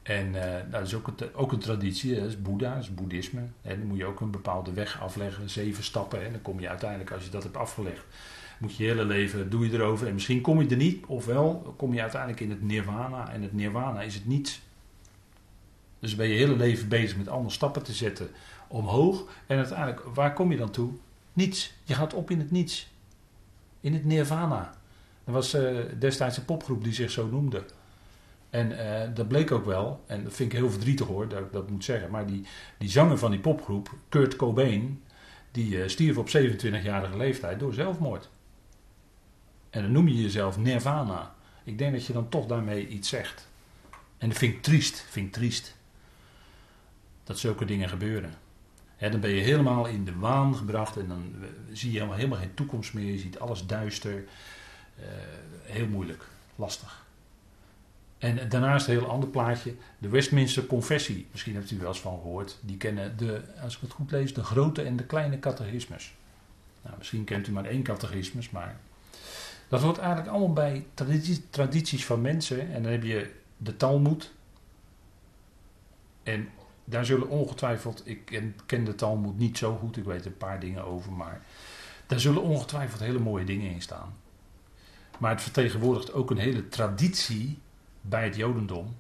[0.03, 3.41] En nou, dat is ook, een, ook een traditie, dat is Boeddha, dat is boeddhisme.
[3.63, 3.79] Hè.
[3.79, 6.25] Dan moet je ook een bepaalde weg afleggen, zeven stappen.
[6.25, 8.05] En dan kom je uiteindelijk, als je dat hebt afgelegd,
[8.59, 10.07] moet je hele leven, doe je erover.
[10.07, 13.33] En misschien kom je er niet, ofwel kom je uiteindelijk in het nirvana.
[13.33, 14.61] En het nirvana is het niets.
[15.99, 18.31] Dus ben je hele leven bezig met allemaal stappen te zetten
[18.69, 19.25] omhoog.
[19.47, 20.93] En uiteindelijk, waar kom je dan toe?
[21.33, 21.73] Niets.
[21.85, 22.93] Je gaat op in het niets.
[23.81, 24.75] In het nirvana.
[25.25, 27.65] Er was uh, destijds een popgroep die zich zo noemde.
[28.53, 31.53] En uh, dat bleek ook wel, en dat vind ik heel verdrietig hoor, dat ik
[31.53, 32.11] dat moet zeggen.
[32.11, 32.47] Maar die,
[32.79, 35.03] die zanger van die popgroep, Kurt Cobain,
[35.51, 38.31] die uh, stierf op 27-jarige leeftijd door zelfmoord.
[39.71, 41.35] En dan noem je jezelf nirvana.
[41.65, 43.49] Ik denk dat je dan toch daarmee iets zegt.
[44.19, 45.77] En dat vind ik triest, vind ik triest.
[47.25, 48.35] Dat zulke dingen gebeuren.
[48.99, 51.35] dan ben je helemaal in de waan gebracht en dan
[51.73, 53.13] zie je helemaal, helemaal geen toekomst meer.
[53.13, 54.25] Je ziet alles duister.
[55.63, 56.25] heel moeilijk,
[56.57, 57.02] lastig.
[58.23, 61.27] En daarnaast een heel ander plaatje, de Westminster Confessie.
[61.31, 62.59] Misschien hebt u wel eens van gehoord.
[62.61, 66.15] Die kennen, de, als ik het goed lees, de grote en de kleine catechismus.
[66.83, 68.81] Nou, misschien kent u maar één catechismus, maar
[69.69, 70.87] dat hoort eigenlijk allemaal bij
[71.51, 72.73] tradities van mensen.
[72.73, 74.33] En dan heb je de Talmud.
[76.23, 76.49] En
[76.85, 80.85] daar zullen ongetwijfeld, ik ken de Talmud niet zo goed, ik weet een paar dingen
[80.85, 81.41] over, maar
[82.07, 84.15] daar zullen ongetwijfeld hele mooie dingen in staan.
[85.19, 87.59] Maar het vertegenwoordigt ook een hele traditie
[88.03, 88.97] bij het Jodendom.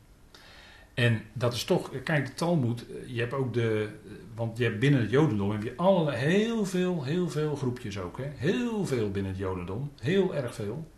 [0.94, 3.88] En dat is toch, kijk, de Talmud, je hebt ook de,
[4.34, 8.18] want je hebt binnen het Jodendom heb je allerlei, heel veel, heel veel groepjes ook.
[8.18, 8.30] Hè?
[8.36, 10.90] Heel veel binnen het Jodendom, heel erg veel.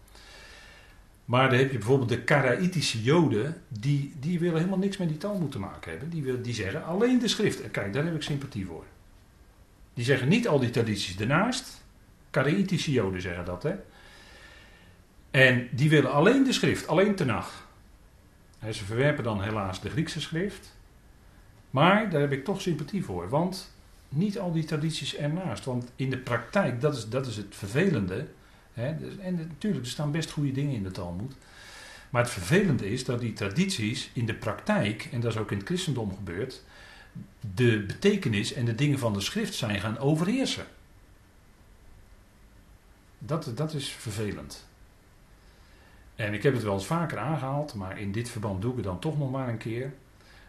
[1.25, 5.17] Maar dan heb je bijvoorbeeld de Karaïtische Joden, die, die willen helemaal niks met die
[5.17, 6.11] Talmud te maken hebben.
[6.11, 7.63] Die, wil, die zeggen alleen de schrift.
[7.63, 8.85] En kijk, daar heb ik sympathie voor.
[9.95, 11.85] Die zeggen niet al die tradities ernaast.
[12.31, 13.75] Karaïtische Joden zeggen dat, hè.
[15.31, 17.64] En die willen alleen de schrift, alleen Tenach.
[18.73, 20.77] Ze verwerpen dan helaas de Griekse schrift.
[21.71, 23.29] Maar daar heb ik toch sympathie voor.
[23.29, 23.73] Want
[24.09, 25.65] niet al die tradities ernaast.
[25.65, 28.27] Want in de praktijk, dat is, dat is het vervelende.
[28.73, 31.35] Hè, dus, en natuurlijk, er staan best goede dingen in de Talmud.
[32.11, 35.59] Maar het vervelende is dat die tradities in de praktijk, en dat is ook in
[35.59, 36.63] het christendom gebeurd,
[37.55, 40.67] de betekenis en de dingen van de schrift zijn gaan overheersen.
[43.19, 44.67] Dat, dat is vervelend.
[46.17, 48.87] En ik heb het wel eens vaker aangehaald, maar in dit verband doe ik het
[48.87, 49.93] dan toch nog maar een keer.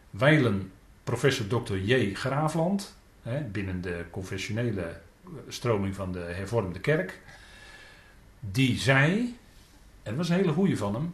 [0.09, 0.71] Wijlen
[1.03, 1.75] professor Dr.
[1.75, 2.13] J.
[2.13, 4.99] Graafland, hè, binnen de confessionele
[5.47, 7.19] stroming van de hervormde kerk,
[8.39, 9.37] die zei,
[10.03, 11.13] en dat was een hele goeie van hem,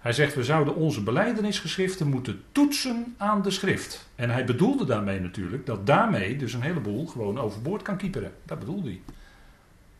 [0.00, 4.08] hij zegt we zouden onze beleidenisgeschriften moeten toetsen aan de schrift.
[4.14, 8.32] En hij bedoelde daarmee natuurlijk dat daarmee dus een heleboel gewoon overboord kan kieperen.
[8.44, 9.00] Dat bedoelde hij.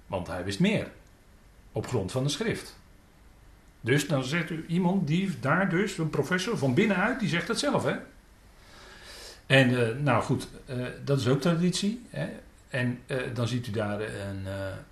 [0.07, 0.91] Want hij wist meer.
[1.73, 2.80] Op grond van de schrift.
[3.81, 7.59] Dus dan zegt u iemand die daar dus, een professor van binnenuit, die zegt het
[7.59, 7.97] zelf, hè?
[9.47, 12.07] En uh, nou goed, uh, dat is ook traditie.
[12.11, 12.28] Hè?
[12.68, 14.47] En uh, dan ziet u daar een,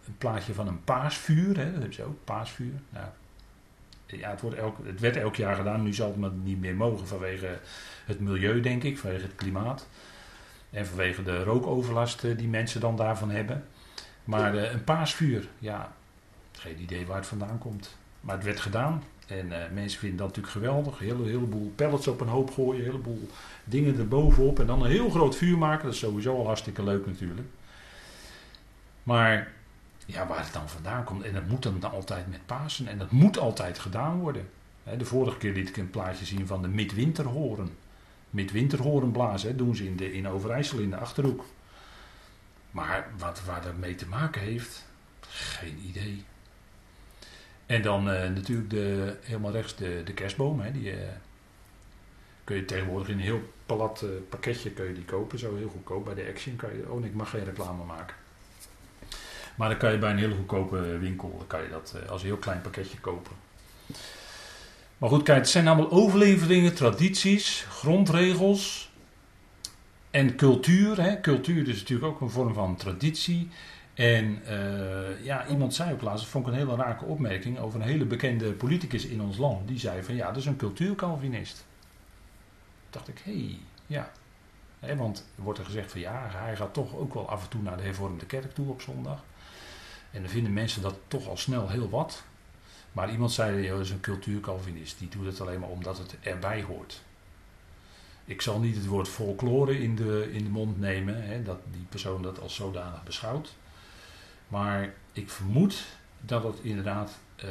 [0.07, 1.65] een, plaatje van een paasvuur, hè?
[1.65, 2.73] dat hebben ze ook, paasvuur.
[2.91, 3.07] Nou,
[4.07, 6.75] ja, het, wordt elk, het werd elk jaar gedaan, nu zal het maar niet meer
[6.75, 7.59] mogen vanwege
[8.05, 9.87] het milieu, denk ik, vanwege het klimaat.
[10.71, 13.65] En vanwege de rookoverlast die mensen dan daarvan hebben.
[14.25, 15.93] Maar een paasvuur, ja,
[16.53, 17.97] geen idee waar het vandaan komt.
[18.21, 19.03] Maar het werd gedaan.
[19.27, 21.01] En uh, mensen vinden dat natuurlijk geweldig.
[21.01, 22.81] Een hele, heleboel pellets op een hoop gooien.
[22.81, 23.29] Een heleboel
[23.65, 24.61] dingen erbovenop.
[24.61, 25.85] En dan een heel groot vuur maken.
[25.85, 27.49] Dat is sowieso al hartstikke leuk natuurlijk.
[29.03, 29.53] Maar
[30.07, 31.23] ja, waar het dan vandaan komt.
[31.23, 32.87] En dat moet dan altijd met Pasen.
[32.87, 34.49] En dat moet altijd gedaan worden.
[34.99, 37.69] de vorige keer liet ik een plaatje zien van de midwinterhoren.
[38.31, 39.57] Midwinterhoren blazen.
[39.57, 41.45] doen ze in, de, in Overijssel in de Achterhoek.
[42.71, 44.87] Maar wat, waar dat mee te maken heeft,
[45.21, 46.25] geen idee.
[47.69, 50.61] En dan uh, natuurlijk de, helemaal rechts de, de kerstboom.
[50.61, 50.99] Hè, die uh,
[52.45, 55.39] kun je tegenwoordig in een heel plat uh, pakketje kun je die kopen.
[55.39, 56.05] Zo heel goedkoop.
[56.05, 56.91] Bij de Action kan je...
[56.91, 58.17] Oh, ik mag geen reclame maken.
[59.55, 62.37] Maar dan kan je bij een hele goedkope winkel kan je dat als een heel
[62.37, 63.33] klein pakketje kopen.
[64.99, 68.91] Maar goed, kijk, het zijn allemaal overleveringen, tradities, grondregels
[70.11, 71.03] en cultuur.
[71.03, 71.21] Hè.
[71.21, 73.51] Cultuur is natuurlijk ook een vorm van traditie.
[73.99, 77.81] En uh, ja, iemand zei ook laatst, dat vond ik een hele rake opmerking over
[77.81, 79.69] een hele bekende politicus in ons land.
[79.69, 81.65] Die zei van ja, dat is een cultuurcalvinist.
[82.91, 84.13] dacht ik, hé, ja.
[84.97, 87.77] want wordt er gezegd van ja, hij gaat toch ook wel af en toe naar
[87.77, 89.25] de hervormde kerk toe op zondag.
[90.11, 92.25] En dan vinden mensen dat toch al snel heel wat.
[92.93, 94.99] Maar iemand zei, dat is een cultuurcalvinist.
[94.99, 97.03] Die doet het alleen maar omdat het erbij hoort.
[98.25, 102.23] Ik zal niet het woord folklore in de, in de mond nemen, dat die persoon
[102.23, 103.57] dat als zodanig beschouwt.
[104.49, 105.85] Maar ik vermoed
[106.21, 107.51] dat het inderdaad, uh,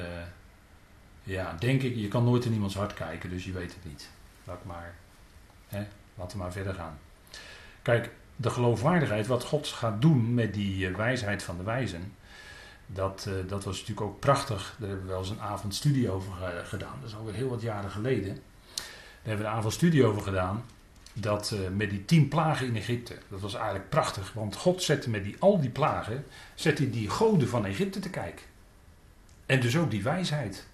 [1.24, 4.10] ja, denk ik, je kan nooit in iemands hart kijken, dus je weet het niet.
[4.44, 4.96] Laat maar,
[5.68, 5.86] hè,
[6.16, 7.00] laten we maar verder gaan.
[7.82, 12.14] Kijk, de geloofwaardigheid, wat God gaat doen met die uh, wijsheid van de wijzen,
[12.86, 14.76] dat, uh, dat was natuurlijk ook prachtig.
[14.80, 16.34] Daar hebben we wel eens een avondstudie over
[16.64, 16.98] gedaan.
[17.00, 18.34] Dat is alweer heel wat jaren geleden.
[18.34, 18.84] Daar
[19.24, 20.64] hebben we een avondstudie over gedaan
[21.22, 25.10] dat uh, met die tien plagen in Egypte, dat was eigenlijk prachtig, want God zette
[25.10, 28.46] met die, al die plagen, zette die goden van Egypte te kijken.
[29.46, 30.68] En dus ook die wijsheid.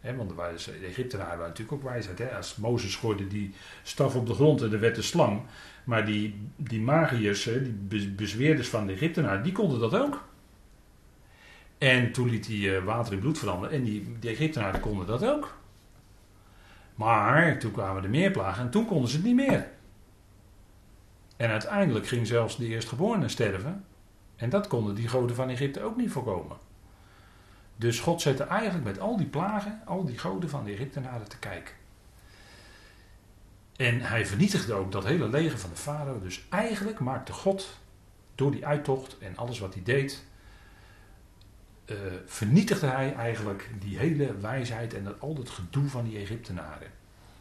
[0.00, 0.34] He, want de,
[0.80, 2.18] de Egyptenaren waren natuurlijk ook wijsheid.
[2.18, 2.36] He.
[2.36, 5.42] Als Mozes gooide die staf op de grond en er werd een slang.
[5.84, 7.48] Maar die, die magiërs,
[7.88, 10.24] die bezweerders van de Egyptenaren, die konden dat ook.
[11.78, 13.76] En toen liet hij uh, water in bloed veranderen.
[13.76, 15.54] En die, die Egyptenaren konden dat ook.
[16.94, 19.70] Maar toen kwamen de meerplagen en toen konden ze het niet meer.
[21.42, 23.84] En uiteindelijk ging zelfs de eerstgeborene sterven.
[24.36, 26.56] En dat konden die goden van Egypte ook niet voorkomen.
[27.76, 31.38] Dus God zette eigenlijk met al die plagen, al die goden van de Egyptenaren te
[31.38, 31.74] kijken.
[33.76, 36.20] En hij vernietigde ook dat hele leger van de farao.
[36.20, 37.78] Dus eigenlijk maakte God
[38.34, 40.24] door die uittocht en alles wat hij deed,
[41.86, 46.90] uh, vernietigde hij eigenlijk die hele wijsheid en al dat gedoe van die Egyptenaren.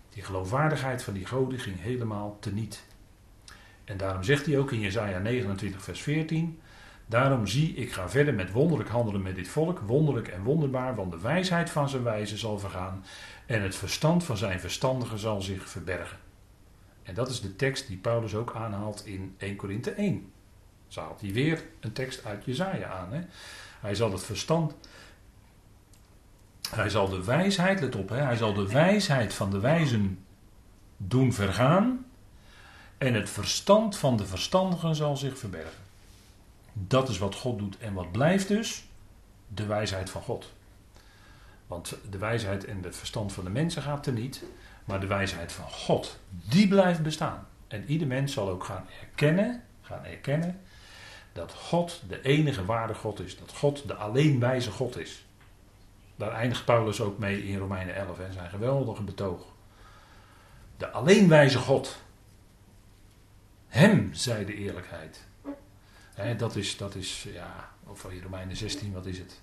[0.09, 2.89] Die geloofwaardigheid van die goden ging helemaal teniet.
[3.83, 6.59] En daarom zegt hij ook in Jesaja 29 vers 14...
[7.11, 11.11] Daarom zie ik ga verder met wonderlijk handelen met dit volk, wonderlijk en wonderbaar, want
[11.11, 13.05] de wijsheid van zijn wijze zal vergaan
[13.45, 16.17] en het verstand van zijn verstandigen zal zich verbergen.
[17.03, 20.31] En dat is de tekst die Paulus ook aanhaalt in 1 Korinthe 1.
[20.87, 23.13] Zo haalt hij weer een tekst uit Jezaja aan.
[23.13, 23.21] Hè?
[23.79, 24.75] Hij zal het verstand,
[26.69, 30.25] hij zal de wijsheid, let op, hè, hij zal de wijsheid van de wijzen
[30.97, 32.05] doen vergaan
[33.01, 35.83] en het verstand van de verstandigen zal zich verbergen.
[36.73, 37.77] Dat is wat God doet.
[37.77, 38.83] En wat blijft dus?
[39.47, 40.51] De wijsheid van God.
[41.67, 44.43] Want de wijsheid en het verstand van de mensen gaat er niet.
[44.85, 47.47] Maar de wijsheid van God, die blijft bestaan.
[47.67, 50.61] En ieder mens zal ook gaan erkennen, gaan erkennen
[51.33, 53.37] dat God de enige ware God is.
[53.37, 55.25] Dat God de alleen wijze God is.
[56.15, 59.41] Daar eindigt Paulus ook mee in Romeinen 11 en zijn geweldige betoog.
[60.77, 61.99] De alleen wijze God.
[63.71, 65.29] Hem zij de eerlijkheid
[66.37, 69.41] dat is, dat is, ja, of in Romeinen 16, wat is het?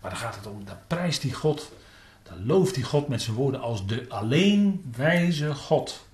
[0.00, 1.72] Maar dan gaat het om, dan prijst die God,
[2.22, 6.06] dan looft die God met zijn woorden als de alleen wijze God.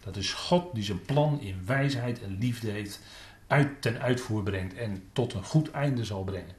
[0.00, 3.00] Dat is God die zijn plan in wijsheid en liefde heeft,
[3.46, 6.54] uit ten uitvoer brengt en tot een goed einde zal brengen.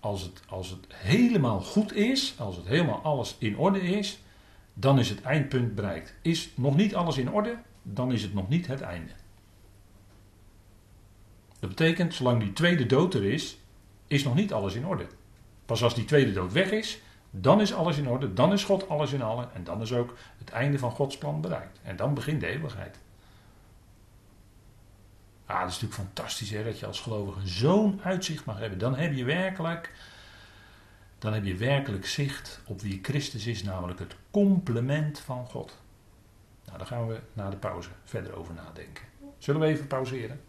[0.00, 4.18] Als het, als het helemaal goed is, als het helemaal alles in orde is,
[4.74, 6.14] dan is het eindpunt bereikt.
[6.22, 9.12] Is nog niet alles in orde, dan is het nog niet het einde.
[11.58, 13.58] Dat betekent, zolang die tweede dood er is,
[14.06, 15.06] is nog niet alles in orde.
[15.66, 18.88] Pas als die tweede dood weg is, dan is alles in orde, dan is God
[18.88, 21.80] alles in allen en dan is ook het einde van Gods plan bereikt.
[21.82, 22.98] En dan begint de eeuwigheid.
[25.46, 28.78] Ah, dat is natuurlijk fantastisch hè, dat je als gelovige zo'n uitzicht mag hebben.
[28.78, 29.92] Dan heb je werkelijk,
[31.18, 35.82] dan heb je werkelijk zicht op wie Christus is, namelijk het complement van God.
[36.74, 39.04] Nou, daar gaan we na de pauze verder over nadenken.
[39.38, 40.40] Zullen we even pauzeren?